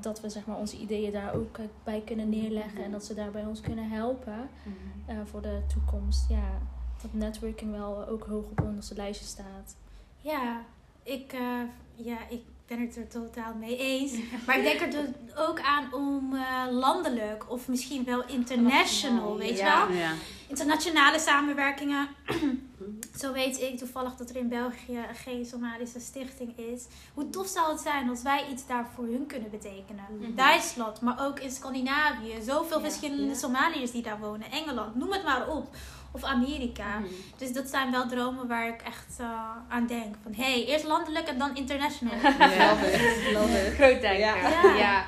dat 0.00 0.20
we 0.20 0.28
zeg 0.28 0.46
maar, 0.46 0.56
onze 0.56 0.78
ideeën 0.78 1.12
daar 1.12 1.34
ook 1.34 1.58
bij 1.84 2.02
kunnen 2.06 2.28
neerleggen 2.28 2.84
en 2.84 2.90
dat 2.90 3.04
ze 3.04 3.14
daar 3.14 3.30
bij 3.30 3.44
ons 3.44 3.60
kunnen 3.60 3.88
helpen 3.88 4.48
mhm. 5.06 5.26
voor 5.26 5.42
de 5.42 5.60
toekomst. 5.66 6.28
Ja 6.28 6.60
dat 7.02 7.12
networking 7.12 7.72
wel 7.72 8.06
ook 8.08 8.26
hoog 8.26 8.44
op 8.50 8.60
onze 8.60 8.94
lijstje 8.94 9.26
staat. 9.26 9.76
Ja, 10.20 10.64
ik, 11.02 11.32
uh, 11.32 11.62
ja, 11.94 12.16
ik 12.28 12.40
ben 12.66 12.80
het 12.80 12.96
er 12.96 13.08
totaal 13.08 13.54
mee 13.54 13.76
eens. 13.76 14.12
Maar 14.46 14.58
ik 14.58 14.62
denk 14.62 14.80
er 14.80 14.90
dus 14.90 15.36
ook 15.36 15.60
aan 15.60 15.92
om 15.92 16.34
uh, 16.34 16.64
landelijk 16.70 17.50
of 17.50 17.68
misschien 17.68 18.04
wel 18.04 18.24
international, 18.26 19.36
weet 19.36 19.58
je 19.58 19.64
wel? 19.64 19.92
Ja. 19.92 20.12
Internationale 20.48 21.18
samenwerkingen. 21.18 22.08
Zo 23.20 23.32
weet 23.32 23.60
ik 23.60 23.78
toevallig 23.78 24.16
dat 24.16 24.30
er 24.30 24.36
in 24.36 24.48
België 24.48 25.00
geen 25.12 25.46
Somalische 25.46 26.00
stichting 26.00 26.58
is. 26.58 26.86
Hoe 27.14 27.30
tof 27.30 27.46
zou 27.46 27.72
het 27.72 27.80
zijn 27.80 28.08
als 28.08 28.22
wij 28.22 28.46
iets 28.50 28.66
daar 28.66 28.86
voor 28.94 29.04
hun 29.04 29.26
kunnen 29.26 29.50
betekenen? 29.50 30.04
Mhm. 30.18 30.34
Duitsland, 30.34 31.00
maar 31.00 31.26
ook 31.26 31.40
in 31.40 31.50
Scandinavië. 31.50 32.42
Zoveel 32.46 32.80
verschillende 32.80 33.34
Somaliërs 33.34 33.90
die 33.90 34.02
daar 34.02 34.18
wonen. 34.18 34.50
Engeland, 34.50 34.94
noem 34.94 35.12
het 35.12 35.24
maar 35.24 35.48
op 35.48 35.68
of 36.12 36.24
Amerika. 36.24 36.98
Mhm. 36.98 37.08
Dus 37.36 37.52
dat 37.52 37.68
zijn 37.68 37.90
wel 37.90 38.08
dromen 38.08 38.48
waar 38.48 38.68
ik 38.68 38.82
echt 38.82 39.16
uh, 39.20 39.26
aan 39.68 39.86
denk. 39.86 40.14
Van 40.22 40.34
hé, 40.34 40.52
hey, 40.52 40.64
eerst 40.66 40.84
landelijk 40.84 41.28
en 41.28 41.38
dan 41.38 41.56
international. 41.56 42.14
Ja, 42.58 42.74
Groot 43.74 44.00
denken. 44.00 44.18
Ja. 44.18 44.74
ja. 44.76 45.04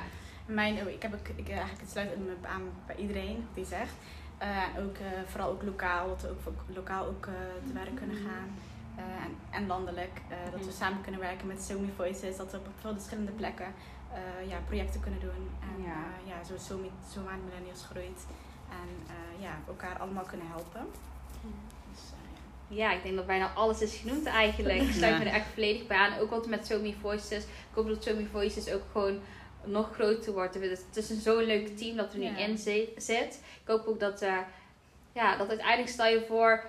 Mijn, 0.46 0.74
oh, 0.74 0.88
ik, 0.88 1.02
heb 1.02 1.14
ik, 1.36 1.48
eigenlijk 1.48 1.80
het 1.80 1.90
sluit 1.90 2.08
aan 2.42 2.62
bij 2.86 2.96
iedereen 2.96 3.46
die 3.54 3.64
zegt. 3.64 3.92
Uh, 4.42 4.84
ook, 4.84 4.96
uh, 4.98 5.06
vooral 5.26 5.50
ook 5.50 5.62
lokaal, 5.62 6.08
dat 6.08 6.20
we 6.22 6.28
ook 6.28 6.62
lokaal 6.74 7.06
ook 7.06 7.28
te 7.66 7.72
werk 7.72 7.96
kunnen 7.96 8.16
mhm. 8.16 8.28
gaan. 8.28 8.48
en, 8.96 9.36
en, 9.50 9.66
landelijk, 9.66 10.20
dat 10.50 10.60
we 10.60 10.66
mhm. 10.66 10.76
samen 10.76 11.00
kunnen 11.00 11.20
werken 11.20 11.46
met 11.46 11.62
Somi 11.62 11.92
Voices, 11.96 12.36
dat 12.36 12.50
we 12.50 12.56
op 12.56 12.66
veel 12.80 12.92
verschillende 12.92 13.32
plekken 13.32 13.74
ja, 14.48 14.58
projecten 14.66 15.00
kunnen 15.00 15.20
doen. 15.20 15.50
En 15.60 15.82
ja, 15.82 16.00
ja 16.24 16.44
zo 16.44 16.54
Somi, 16.58 16.90
Somali 17.12 17.40
Millennials 17.44 17.84
groeit. 17.90 18.20
En 18.80 19.14
uh, 19.14 19.42
ja, 19.42 19.58
elkaar 19.66 19.98
allemaal 19.98 20.24
kunnen 20.24 20.46
helpen. 20.46 20.86
Dus, 21.90 22.00
uh, 22.70 22.76
ja. 22.76 22.92
ik 22.92 23.02
denk 23.02 23.16
dat 23.16 23.26
bijna 23.26 23.52
alles 23.54 23.80
is 23.80 23.96
genoemd 23.96 24.26
eigenlijk. 24.26 24.82
Ik 24.88 24.92
sluit 24.92 25.18
me 25.18 25.24
er 25.24 25.32
echt 25.32 25.46
volledig 25.54 25.86
bij 25.86 25.96
aan. 25.96 26.18
Ook 26.18 26.30
wat 26.30 26.46
met 26.46 26.66
Somi 26.66 26.96
Voices. 27.00 27.42
Ik 27.44 27.74
hoop 27.74 27.88
dat 27.88 28.02
Somi 28.02 28.28
Voices 28.32 28.72
ook 28.72 28.82
gewoon 28.92 29.20
nog 29.64 29.94
groter 29.94 30.32
wordt. 30.32 30.54
Het 30.54 30.96
is 30.96 31.10
een 31.10 31.20
zo'n 31.20 31.44
leuk 31.44 31.76
team 31.78 31.96
dat 31.96 32.12
er 32.12 32.18
nu 32.18 32.26
in 32.26 32.58
zit. 32.96 33.40
Ik 33.62 33.66
hoop 33.66 33.86
ook 33.86 34.00
dat, 34.00 34.22
uh, 34.22 34.38
ja, 35.12 35.36
dat 35.36 35.48
uiteindelijk 35.48 35.88
stel 35.88 36.06
je 36.06 36.24
voor 36.28 36.64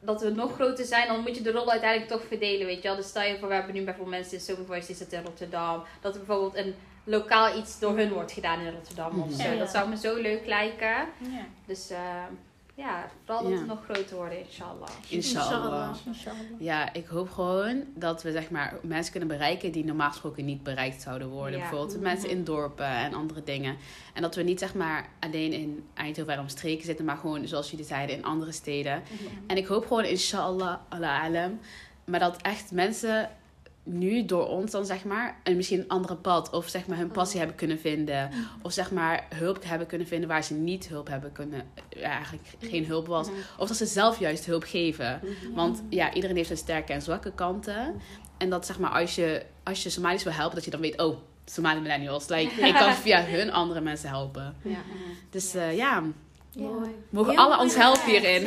dat 0.00 0.20
we 0.20 0.30
nog 0.30 0.54
groter 0.54 0.84
zijn, 0.84 1.08
dan 1.08 1.20
moet 1.20 1.36
je 1.36 1.42
de 1.42 1.50
rol 1.50 1.70
uiteindelijk 1.70 2.10
toch 2.10 2.24
verdelen, 2.28 2.66
weet 2.66 2.82
je 2.82 2.88
wel. 2.88 2.96
Dus 2.96 3.08
stel 3.08 3.22
je 3.22 3.38
voor, 3.38 3.48
we 3.48 3.54
hebben 3.54 3.74
nu 3.74 3.84
bijvoorbeeld 3.84 4.16
mensen 4.16 4.38
in 4.38 4.40
Somi 4.40 4.66
Voices 4.66 5.08
in 5.08 5.22
Rotterdam. 5.24 5.82
Dat 6.00 6.14
er 6.14 6.24
bijvoorbeeld 6.24 6.56
een 6.56 6.74
lokaal 7.08 7.58
iets 7.58 7.78
door 7.78 7.96
hun 7.96 8.12
wordt 8.12 8.32
gedaan 8.32 8.60
in 8.60 8.72
Rotterdam 8.72 9.22
of 9.22 9.32
zo. 9.32 9.58
Dat 9.58 9.70
zou 9.70 9.88
me 9.88 9.96
zo 9.96 10.16
leuk 10.16 10.46
lijken. 10.46 11.06
Ja. 11.18 11.46
Dus 11.66 11.90
uh, 11.90 11.98
ja, 12.74 13.10
vooral 13.24 13.42
dat 13.42 13.52
ja. 13.52 13.58
het 13.58 13.66
nog 13.66 13.84
groter 13.84 14.16
worden, 14.16 14.38
inshallah. 14.38 14.88
inshallah. 15.08 15.96
Inshallah. 16.06 16.40
Ja, 16.58 16.92
ik 16.92 17.06
hoop 17.06 17.30
gewoon 17.30 17.84
dat 17.94 18.22
we 18.22 18.32
zeg 18.32 18.50
maar 18.50 18.74
mensen 18.82 19.10
kunnen 19.10 19.28
bereiken 19.28 19.72
die 19.72 19.84
normaal 19.84 20.10
gesproken 20.10 20.44
niet 20.44 20.62
bereikt 20.62 21.02
zouden 21.02 21.28
worden. 21.28 21.58
Bijvoorbeeld 21.58 21.94
mhm. 21.94 22.02
mensen 22.02 22.30
in 22.30 22.44
dorpen 22.44 22.86
en 22.86 23.14
andere 23.14 23.42
dingen. 23.42 23.76
En 24.14 24.22
dat 24.22 24.34
we 24.34 24.42
niet 24.42 24.58
zeg 24.58 24.74
maar 24.74 25.08
alleen 25.20 25.52
in 25.52 25.84
Eindhoven 25.94 26.32
en 26.32 26.40
omstreken 26.40 26.84
zitten, 26.84 27.04
maar 27.04 27.16
gewoon 27.16 27.46
zoals 27.46 27.70
jullie 27.70 27.86
zeiden 27.86 28.16
in 28.16 28.24
andere 28.24 28.52
steden. 28.52 29.02
Mhm. 29.02 29.34
En 29.46 29.56
ik 29.56 29.66
hoop 29.66 29.86
gewoon 29.86 30.04
inshallah, 30.04 30.76
Allah 30.88 31.22
alam, 31.22 31.60
maar 32.04 32.20
dat 32.20 32.42
echt 32.42 32.72
mensen 32.72 33.30
nu 33.88 34.24
door 34.24 34.48
ons 34.48 34.70
dan 34.70 34.86
zeg 34.86 35.04
maar 35.04 35.40
en 35.42 35.56
misschien 35.56 35.78
een 35.78 35.88
andere 35.88 36.16
pad 36.16 36.50
of 36.50 36.68
zeg 36.68 36.86
maar 36.86 36.98
hun 36.98 37.10
passie 37.10 37.34
oh. 37.34 37.38
hebben 37.40 37.56
kunnen 37.56 37.78
vinden 37.78 38.30
of 38.62 38.72
zeg 38.72 38.90
maar 38.90 39.26
hulp 39.34 39.64
hebben 39.64 39.86
kunnen 39.86 40.06
vinden 40.06 40.28
waar 40.28 40.44
ze 40.44 40.54
niet 40.54 40.88
hulp 40.88 41.08
hebben 41.08 41.32
kunnen 41.32 41.62
ja, 41.88 42.10
eigenlijk 42.10 42.48
geen 42.60 42.86
hulp 42.86 43.06
was 43.06 43.28
of 43.58 43.68
dat 43.68 43.76
ze 43.76 43.86
zelf 43.86 44.18
juist 44.18 44.46
hulp 44.46 44.64
geven 44.64 45.20
want 45.54 45.82
ja 45.88 46.12
iedereen 46.12 46.36
heeft 46.36 46.48
zijn 46.48 46.58
sterke 46.58 46.92
en 46.92 47.02
zwakke 47.02 47.32
kanten 47.32 47.94
en 48.38 48.50
dat 48.50 48.66
zeg 48.66 48.78
maar 48.78 48.90
als 48.90 49.14
je 49.14 49.44
als 49.64 49.82
je 49.82 49.90
Somaliërs 49.90 50.24
wil 50.24 50.32
helpen 50.32 50.54
dat 50.54 50.64
je 50.64 50.70
dan 50.70 50.80
weet 50.80 51.00
oh 51.00 51.16
Somali 51.44 51.80
millennials 51.80 52.28
like, 52.28 52.66
ik 52.66 52.74
kan 52.74 52.94
via 52.94 53.24
hun 53.24 53.52
andere 53.52 53.80
mensen 53.80 54.08
helpen 54.08 54.56
ja. 54.62 54.82
dus 55.30 55.54
uh, 55.54 55.76
ja 55.76 56.02
Mogen 57.10 57.36
alle 57.36 57.58
ons 57.58 57.74
helpen 57.74 58.04
hierin. 58.04 58.46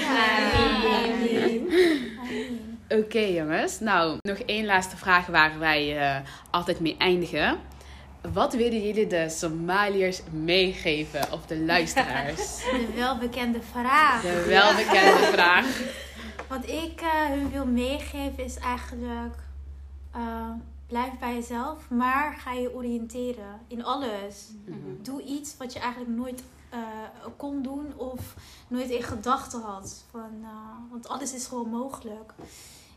Oké 2.91 3.19
jongens, 3.19 3.79
nou 3.79 4.17
nog 4.21 4.37
één 4.37 4.65
laatste 4.65 4.97
vraag 4.97 5.27
waar 5.27 5.59
wij 5.59 5.95
uh, 5.95 6.27
altijd 6.49 6.79
mee 6.79 6.97
eindigen. 6.97 7.59
Wat 8.33 8.53
willen 8.53 8.83
jullie 8.83 9.07
de 9.07 9.29
Somaliërs 9.29 10.21
meegeven 10.31 11.31
of 11.31 11.45
de 11.45 11.59
luisteraars? 11.59 12.37
De 12.63 12.93
welbekende 12.95 13.61
vraag. 13.61 14.21
De 14.21 14.45
welbekende 14.47 15.29
vraag. 15.31 15.65
Wat 16.49 16.67
ik 16.67 17.01
uh, 17.01 17.25
hun 17.25 17.51
wil 17.51 17.65
meegeven 17.65 18.43
is 18.43 18.57
eigenlijk 18.57 19.35
uh, 20.15 20.49
blijf 20.87 21.11
bij 21.19 21.33
jezelf, 21.33 21.89
maar 21.89 22.33
ga 22.39 22.51
je 22.51 22.75
oriënteren 22.75 23.59
in 23.67 23.83
alles. 23.85 24.47
Mhm. 24.65 24.77
Doe 25.01 25.23
iets 25.23 25.57
wat 25.57 25.73
je 25.73 25.79
eigenlijk 25.79 26.15
nooit 26.17 26.43
kon 27.37 27.61
doen 27.61 27.93
of 27.97 28.35
nooit 28.67 28.89
in 28.89 29.03
gedachten 29.03 29.61
had. 29.61 30.03
Van, 30.11 30.45
want 30.89 31.07
alles 31.07 31.33
is 31.33 31.45
gewoon 31.45 31.69
mogelijk. 31.69 32.33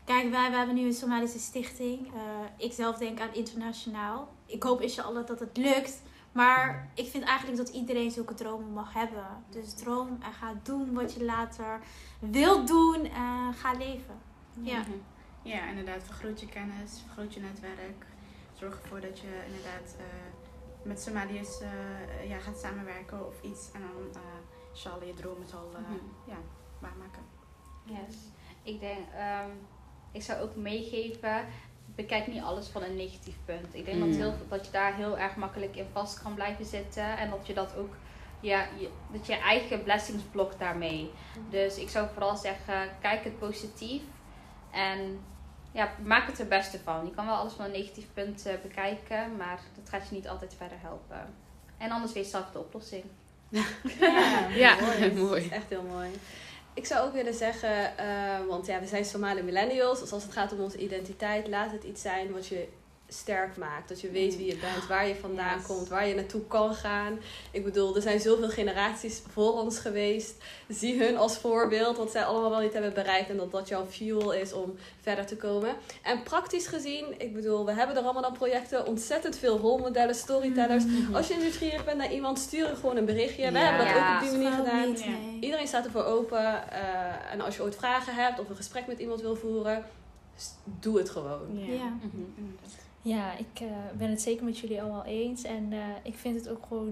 Kijk, 0.05 0.29
wij, 0.29 0.49
wij 0.49 0.57
hebben 0.57 0.75
nu 0.75 0.85
een 0.85 0.93
Somalische 0.93 1.39
stichting. 1.39 2.13
Uh, 2.13 2.21
ik 2.57 2.73
zelf 2.73 2.97
denk 2.97 3.19
aan 3.19 3.33
internationaal. 3.33 4.27
Ik 4.45 4.63
hoop 4.63 4.81
inshallah 4.81 5.27
dat 5.27 5.39
het 5.39 5.57
lukt. 5.57 6.01
Maar 6.31 6.89
ik 6.95 7.07
vind 7.07 7.23
eigenlijk 7.23 7.57
dat 7.57 7.69
iedereen 7.69 8.11
zulke 8.11 8.33
dromen 8.33 8.73
mag 8.73 8.93
hebben. 8.93 9.27
Dus 9.49 9.73
droom 9.73 10.17
en 10.21 10.33
ga 10.33 10.53
doen 10.63 10.93
wat 10.93 11.13
je 11.13 11.23
later 11.23 11.79
wilt 12.19 12.67
doen. 12.67 13.05
En 13.05 13.53
ga 13.53 13.71
leven. 13.71 14.19
Ja. 14.53 14.83
Ja, 15.41 15.69
inderdaad. 15.69 16.03
Vergroot 16.03 16.39
je 16.39 16.47
kennis, 16.47 17.01
vergroot 17.05 17.33
je 17.33 17.39
netwerk. 17.39 18.05
Zorg 18.53 18.81
ervoor 18.81 19.01
dat 19.01 19.19
je 19.19 19.43
inderdaad 19.45 19.95
uh, 19.99 20.05
met 20.83 21.01
Somaliërs 21.01 21.61
uh, 21.61 22.29
ja, 22.29 22.37
gaat 22.37 22.59
samenwerken 22.59 23.27
of 23.27 23.41
iets. 23.41 23.71
En 23.71 23.81
dan 23.81 24.21
uh, 24.21 24.29
inshallah 24.71 25.07
je 25.07 25.13
dromen 25.13 25.47
zal 25.47 25.71
uh, 25.71 25.77
mm 25.77 25.99
ja, 26.25 26.37
waarmaken. 26.79 27.23
Yes. 27.83 28.15
Ik 28.63 28.79
denk... 28.79 28.99
Um 28.99 29.73
ik 30.15 30.21
zou 30.21 30.41
ook 30.41 30.55
meegeven, 30.55 31.45
bekijk 31.95 32.27
niet 32.27 32.41
alles 32.41 32.67
van 32.67 32.83
een 32.83 32.95
negatief 32.95 33.35
punt. 33.45 33.67
Ik 33.71 33.85
denk 33.85 33.99
dat, 33.99 34.07
mm. 34.07 34.15
heel, 34.15 34.33
dat 34.49 34.65
je 34.65 34.71
daar 34.71 34.95
heel 34.95 35.17
erg 35.17 35.35
makkelijk 35.35 35.75
in 35.75 35.87
vast 35.91 36.21
kan 36.21 36.33
blijven 36.33 36.65
zitten. 36.65 37.17
En 37.17 37.29
dat 37.29 37.47
je 37.47 37.53
dat 37.53 37.75
ook, 37.75 37.93
ja, 38.39 38.67
je, 38.79 38.89
dat 39.11 39.25
je 39.27 39.35
eigen 39.35 39.83
blessingsblok 39.83 40.59
daarmee. 40.59 41.11
Dus 41.49 41.77
ik 41.77 41.89
zou 41.89 42.07
vooral 42.13 42.35
zeggen, 42.35 42.89
kijk 43.01 43.23
het 43.23 43.39
positief. 43.39 44.01
En 44.71 45.19
ja, 45.71 45.91
maak 46.03 46.27
het 46.27 46.39
er 46.39 46.47
beste 46.47 46.79
van. 46.79 47.05
Je 47.05 47.11
kan 47.11 47.25
wel 47.25 47.35
alles 47.35 47.53
van 47.53 47.65
een 47.65 47.71
negatief 47.71 48.05
punt 48.13 48.47
uh, 48.47 48.53
bekijken, 48.61 49.35
maar 49.35 49.59
dat 49.75 49.89
gaat 49.89 50.09
je 50.09 50.15
niet 50.15 50.27
altijd 50.27 50.55
verder 50.57 50.77
helpen. 50.81 51.33
En 51.77 51.91
anders 51.91 52.13
weet 52.13 52.23
je 52.23 52.29
zelf 52.29 52.51
de 52.51 52.59
oplossing. 52.59 53.03
Ja, 53.99 54.47
ja, 54.47 54.75
mooi. 55.23 55.47
Echt 55.47 55.69
heel 55.69 55.83
mooi 55.83 56.11
ik 56.75 56.85
zou 56.85 57.07
ook 57.07 57.13
willen 57.13 57.33
zeggen, 57.33 57.93
uh, 57.99 58.47
want 58.47 58.65
ja, 58.65 58.79
we 58.79 58.87
zijn 58.87 59.05
Somali 59.05 59.41
millennials. 59.41 59.99
Dus 59.99 60.11
als 60.11 60.23
het 60.23 60.31
gaat 60.31 60.53
om 60.53 60.59
onze 60.59 60.77
identiteit, 60.77 61.47
laat 61.47 61.71
het 61.71 61.83
iets 61.83 62.01
zijn 62.01 62.31
wat 62.31 62.47
je 62.47 62.67
sterk 63.07 63.57
maakt. 63.57 63.89
Dat 63.89 64.01
je 64.01 64.11
weet 64.11 64.31
mm. 64.31 64.37
wie 64.37 64.47
je 64.47 64.57
bent, 64.57 64.87
waar 64.87 65.07
je 65.07 65.15
vandaan 65.15 65.61
komt, 65.61 65.87
waar 65.87 66.07
je 66.07 66.15
naartoe 66.15 66.47
kan 66.47 66.73
gaan. 66.73 67.19
Ik 67.51 67.63
bedoel, 67.63 67.95
er 67.95 68.01
zijn 68.01 68.19
zoveel 68.19 68.49
generaties 68.49 69.21
voor 69.31 69.53
ons 69.53 69.79
geweest. 69.79 70.33
Zie 70.67 71.03
hun 71.03 71.17
als 71.17 71.37
voorbeeld, 71.37 71.97
wat 71.97 72.11
zij 72.11 72.23
allemaal 72.23 72.49
wel 72.49 72.59
niet 72.59 72.73
hebben 72.73 72.93
bereikt. 72.93 73.29
En 73.29 73.37
dat 73.37 73.51
dat 73.51 73.67
jouw 73.67 73.85
fuel 73.85 74.33
is 74.33 74.53
om 74.53 74.75
verder 75.01 75.25
te 75.25 75.35
komen. 75.35 75.75
En 76.01 76.23
praktisch 76.23 76.67
gezien, 76.67 77.05
ik 77.17 77.33
bedoel, 77.33 77.65
we 77.65 77.73
hebben 77.73 77.95
er 77.95 78.03
allemaal 78.03 78.21
dan 78.21 78.33
projecten. 78.33 78.85
Ontzettend 78.85 79.37
veel 79.37 79.57
rolmodellen, 79.57 80.15
storytellers. 80.15 80.83
Mm-hmm. 80.83 81.15
Als 81.15 81.27
je 81.27 81.35
nieuwsgierig 81.35 81.85
bent 81.85 81.97
naar 81.97 82.11
iemand, 82.11 82.39
stuur 82.39 82.67
gewoon 82.75 82.97
een 82.97 83.05
berichtje. 83.05 83.51
We 83.51 83.57
hebben 83.57 83.85
dat 83.85 83.95
ook 83.95 84.13
op 84.13 84.19
die 84.21 84.31
manier 84.31 84.51
gedaan. 84.51 84.95
Iedereen 85.39 85.67
staat 85.67 85.85
ervoor 85.85 86.03
open. 86.03 86.43
Uh, 86.43 87.31
en 87.31 87.41
als 87.41 87.55
je 87.55 87.63
ooit 87.63 87.75
vragen 87.75 88.15
hebt 88.15 88.39
of 88.39 88.49
een 88.49 88.55
gesprek 88.55 88.87
met 88.87 88.99
iemand 88.99 89.21
wil 89.21 89.35
voeren, 89.35 89.85
doe 90.63 90.97
het 90.97 91.09
gewoon. 91.09 91.65
Ja. 91.65 91.97
Mm 92.01 92.55
ja, 93.05 93.37
ik 93.37 93.59
uh, 93.61 93.67
ben 93.97 94.09
het 94.09 94.21
zeker 94.21 94.45
met 94.45 94.59
jullie 94.59 94.81
allemaal 94.81 95.05
eens. 95.05 95.43
En 95.43 95.71
uh, 95.71 95.79
ik 96.03 96.15
vind 96.15 96.35
het 96.35 96.49
ook 96.49 96.65
gewoon. 96.67 96.89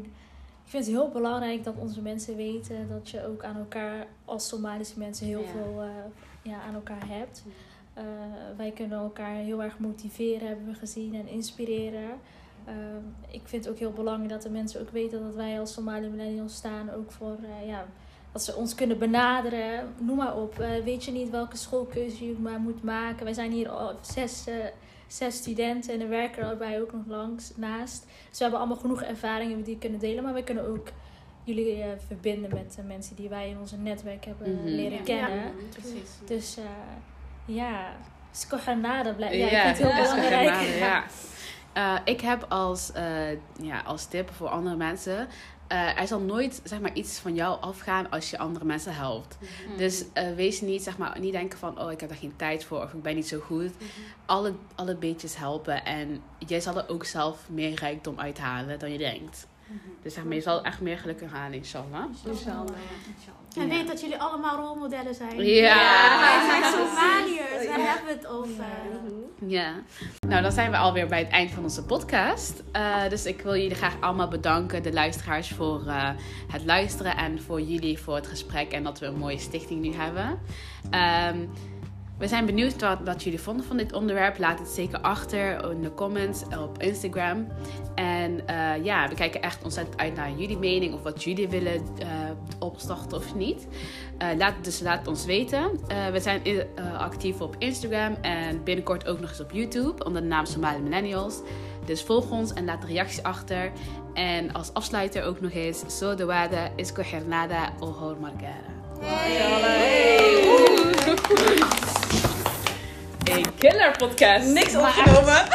Ik 0.65 0.69
vind 0.69 0.85
het 0.85 0.93
heel 0.93 1.09
belangrijk 1.09 1.63
dat 1.63 1.75
onze 1.77 2.01
mensen 2.01 2.35
weten 2.35 2.89
dat 2.89 3.09
je 3.09 3.27
ook 3.27 3.43
aan 3.43 3.57
elkaar, 3.57 4.07
als 4.25 4.47
Somalische 4.47 4.99
mensen, 4.99 5.27
heel 5.27 5.43
veel 5.43 5.83
uh, 5.83 5.89
ja, 6.41 6.61
aan 6.61 6.73
elkaar 6.73 7.07
hebt. 7.07 7.43
wij 8.57 8.71
kunnen 8.71 8.99
elkaar 8.99 9.35
heel 9.35 9.63
erg 9.63 9.79
motiveren, 9.79 10.47
hebben 10.47 10.65
we 10.65 10.73
gezien, 10.73 11.15
en 11.15 11.27
inspireren. 11.27 12.09
ik 13.29 13.41
vind 13.43 13.63
het 13.63 13.73
ook 13.73 13.79
heel 13.79 13.91
belangrijk 13.91 14.29
dat 14.29 14.41
de 14.41 14.49
mensen 14.49 14.81
ook 14.81 14.89
weten 14.89 15.23
dat 15.23 15.35
wij 15.35 15.59
als 15.59 15.73
Somali 15.73 16.07
millennials 16.07 16.55
staan, 16.55 16.91
ook 16.91 17.11
voor 17.11 17.37
ja, 17.65 17.85
dat 18.31 18.43
ze 18.43 18.55
ons 18.55 18.75
kunnen 18.75 18.99
benaderen. 18.99 19.93
Noem 19.99 20.17
maar 20.17 20.37
op. 20.37 20.55
weet 20.83 21.03
je 21.03 21.11
niet 21.11 21.29
welke 21.29 21.57
schoolkeuze 21.57 22.25
je 22.25 22.35
maar 22.39 22.59
moet 22.59 22.83
maken? 22.83 23.23
Wij 23.23 23.33
zijn 23.33 23.51
hier 23.51 23.69
al 23.69 23.95
zes 24.01 24.45
zes 25.13 25.35
studenten 25.35 25.93
en 25.93 26.01
er 26.01 26.09
werken 26.09 26.49
erbij 26.49 26.81
ook 26.81 26.93
nog 26.93 27.05
langs 27.07 27.51
naast. 27.55 28.05
Dus 28.29 28.37
we 28.37 28.43
hebben 28.43 28.59
allemaal 28.59 28.77
genoeg 28.77 29.01
ervaringen 29.01 29.63
die 29.63 29.73
we 29.73 29.79
kunnen 29.79 29.99
delen. 29.99 30.23
Maar 30.23 30.33
we 30.33 30.43
kunnen 30.43 30.67
ook 30.67 30.87
jullie 31.43 31.77
uh, 31.77 31.85
verbinden 32.07 32.49
met 32.53 32.73
de 32.75 32.81
mensen 32.81 33.15
die 33.15 33.29
wij 33.29 33.49
in 33.49 33.59
onze 33.59 33.77
netwerk 33.77 34.25
hebben 34.25 34.55
mhm. 34.55 34.65
leren 34.65 35.03
kennen. 35.03 35.37
Ja, 35.37 35.51
precies. 35.69 36.09
Dus 36.25 36.57
uh, 36.57 36.65
ja, 37.55 37.95
skohanada 38.31 39.13
blijft. 39.13 39.35
Ja, 39.35 39.45
ik 39.45 39.75
vind 39.75 39.77
het 39.77 39.93
heel 39.93 40.03
belangrijk. 40.03 40.67
Ja. 40.77 41.03
Uh, 41.77 41.99
ik 42.05 42.21
heb 42.21 42.45
als, 42.49 42.91
uh, 42.97 43.31
ja, 43.61 43.81
als 43.85 44.05
tip 44.05 44.31
voor 44.31 44.47
andere 44.47 44.75
mensen. 44.75 45.27
Uh, 45.73 45.99
er 45.99 46.07
zal 46.07 46.19
nooit 46.19 46.61
zeg 46.63 46.79
maar, 46.79 46.93
iets 46.93 47.19
van 47.19 47.35
jou 47.35 47.61
afgaan 47.61 48.09
als 48.09 48.29
je 48.29 48.37
andere 48.37 48.65
mensen 48.65 48.95
helpt. 48.95 49.37
Mm. 49.41 49.77
Dus 49.77 50.03
wees 50.35 50.61
niet, 50.61 50.83
zeg 50.83 50.97
maar, 50.97 51.19
niet 51.19 51.31
denken 51.31 51.59
van... 51.59 51.79
oh, 51.81 51.91
ik 51.91 51.99
heb 51.99 52.09
daar 52.09 52.17
geen 52.17 52.35
tijd 52.35 52.65
voor 52.65 52.81
of 52.81 52.93
ik 52.93 53.01
ben 53.01 53.15
niet 53.15 53.27
zo 53.27 53.39
goed. 53.39 53.63
Mm 53.63 53.77
-hmm. 53.77 54.03
alle, 54.25 54.53
alle 54.75 54.95
beetjes 54.95 55.37
helpen. 55.37 55.85
En 55.85 56.21
jij 56.37 56.59
zal 56.59 56.77
er 56.77 56.89
ook 56.89 57.05
zelf 57.05 57.49
meer 57.49 57.73
rijkdom 57.73 58.19
uithalen 58.19 58.79
dan 58.79 58.91
je 58.91 58.97
denkt. 58.97 59.47
Mm 59.67 59.79
-hmm. 59.83 59.93
Dus 60.01 60.13
zeg 60.13 60.23
maar, 60.23 60.33
je 60.33 60.41
zal 60.41 60.63
echt 60.63 60.81
meer 60.81 60.97
gelukkig 60.97 61.31
gaan, 61.31 61.53
inshallah. 61.53 62.05
Inshallah. 62.25 62.75
En 63.57 63.69
weet 63.69 63.87
dat 63.87 64.01
jullie 64.01 64.17
allemaal 64.17 64.55
rolmodellen 64.55 65.15
zijn. 65.15 65.43
Ja. 65.43 65.53
ja. 65.53 66.19
Wij 66.19 66.49
zijn 66.49 66.63
Somaliërs, 66.73 67.67
daar 67.67 67.79
over. 68.27 68.65
Ja. 69.45 69.73
Nou, 70.27 70.41
dan 70.41 70.51
zijn 70.51 70.71
we 70.71 70.77
alweer 70.77 71.07
bij 71.07 71.19
het 71.19 71.29
eind 71.29 71.51
van 71.51 71.63
onze 71.63 71.83
podcast. 71.83 72.63
Uh, 72.75 73.09
dus 73.09 73.25
ik 73.25 73.41
wil 73.41 73.55
jullie 73.55 73.75
graag 73.75 73.95
allemaal 73.99 74.27
bedanken, 74.27 74.83
de 74.83 74.93
luisteraars, 74.93 75.49
voor 75.49 75.83
uh, 75.85 76.09
het 76.47 76.65
luisteren. 76.65 77.17
En 77.17 77.41
voor 77.41 77.61
jullie 77.61 77.99
voor 77.99 78.15
het 78.15 78.27
gesprek 78.27 78.71
en 78.71 78.83
dat 78.83 78.99
we 78.99 79.05
een 79.05 79.17
mooie 79.17 79.39
stichting 79.39 79.81
nu 79.81 79.93
hebben. 79.93 80.39
Um, 81.31 81.49
we 82.17 82.27
zijn 82.27 82.45
benieuwd 82.45 82.81
wat, 82.81 82.99
wat, 83.05 83.23
jullie 83.23 83.39
vonden 83.39 83.65
van 83.65 83.77
dit 83.77 83.93
onderwerp. 83.93 84.37
Laat 84.37 84.59
het 84.59 84.67
zeker 84.67 84.99
achter 84.99 85.71
in 85.71 85.81
de 85.81 85.93
comments 85.93 86.43
op 86.59 86.81
Instagram. 86.81 87.47
En 87.95 88.31
uh, 88.49 88.83
ja, 88.83 89.07
we 89.07 89.15
kijken 89.15 89.41
echt 89.41 89.63
ontzettend 89.63 89.97
uit 89.97 90.15
naar 90.15 90.31
jullie 90.31 90.57
mening 90.57 90.93
of 90.93 91.03
wat 91.03 91.23
jullie 91.23 91.49
willen 91.49 91.73
uh, 91.73 92.07
opstarten 92.59 93.17
of 93.17 93.35
niet. 93.35 93.67
Uh, 94.21 94.27
laat, 94.37 94.53
dus 94.61 94.79
laat 94.79 94.99
het 94.99 95.07
ons 95.07 95.25
weten. 95.25 95.79
we 96.11 96.19
zijn 96.19 96.41
actief 96.97 97.41
op 97.41 97.55
Instagram 97.57 98.17
en 98.21 98.63
binnenkort 98.63 99.07
ook 99.07 99.19
nog 99.19 99.29
eens 99.29 99.39
op 99.39 99.51
YouTube 99.51 100.03
onder 100.03 100.21
de 100.21 100.27
naam 100.27 100.45
Somali 100.45 100.79
Millennials. 100.79 101.41
Dus 101.85 102.01
volg 102.01 102.31
ons 102.31 102.53
en 102.53 102.65
laat 102.65 102.83
een 102.83 102.89
reactie 102.89 103.25
achter. 103.25 103.71
En 104.13 104.53
als 104.53 104.73
afsluiter 104.73 105.23
ook 105.23 105.41
nog 105.41 105.51
eens: 105.51 105.83
So 105.87 106.15
de 106.15 106.25
wada 106.25 106.69
is 106.75 106.91
hernada 106.95 107.73
o 107.79 107.91
hor 107.91 108.17
margara. 108.19 108.71
Hey. 108.99 110.23
Een 113.23 113.55
killer 113.57 113.97
podcast. 113.97 114.47
Niks 114.47 114.75
opgenomen. 114.75 115.47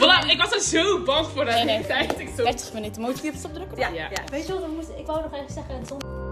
voilà, 0.00 0.30
ik 0.30 0.38
was 0.38 0.52
er 0.52 0.60
zo 0.60 1.02
bang 1.02 1.26
voor 1.26 1.44
de 1.44 1.50
nee, 1.50 1.64
nee. 1.64 1.86
tijd. 1.86 2.18
Ik 2.18 2.28
zo... 2.36 2.42
30 2.42 2.72
minuten. 2.72 3.02
Moet 3.02 3.20
je 3.22 3.28
op 3.28 3.34
stop 3.36 3.54
drukken? 3.54 3.78
Ja. 3.78 3.88
ja. 3.88 4.08
Weet 4.30 4.46
je 4.46 4.52
wat, 4.52 4.62
ik 4.98 5.06
wou 5.06 5.22
nog 5.22 5.32
even 5.32 5.52
zeggen. 5.52 6.31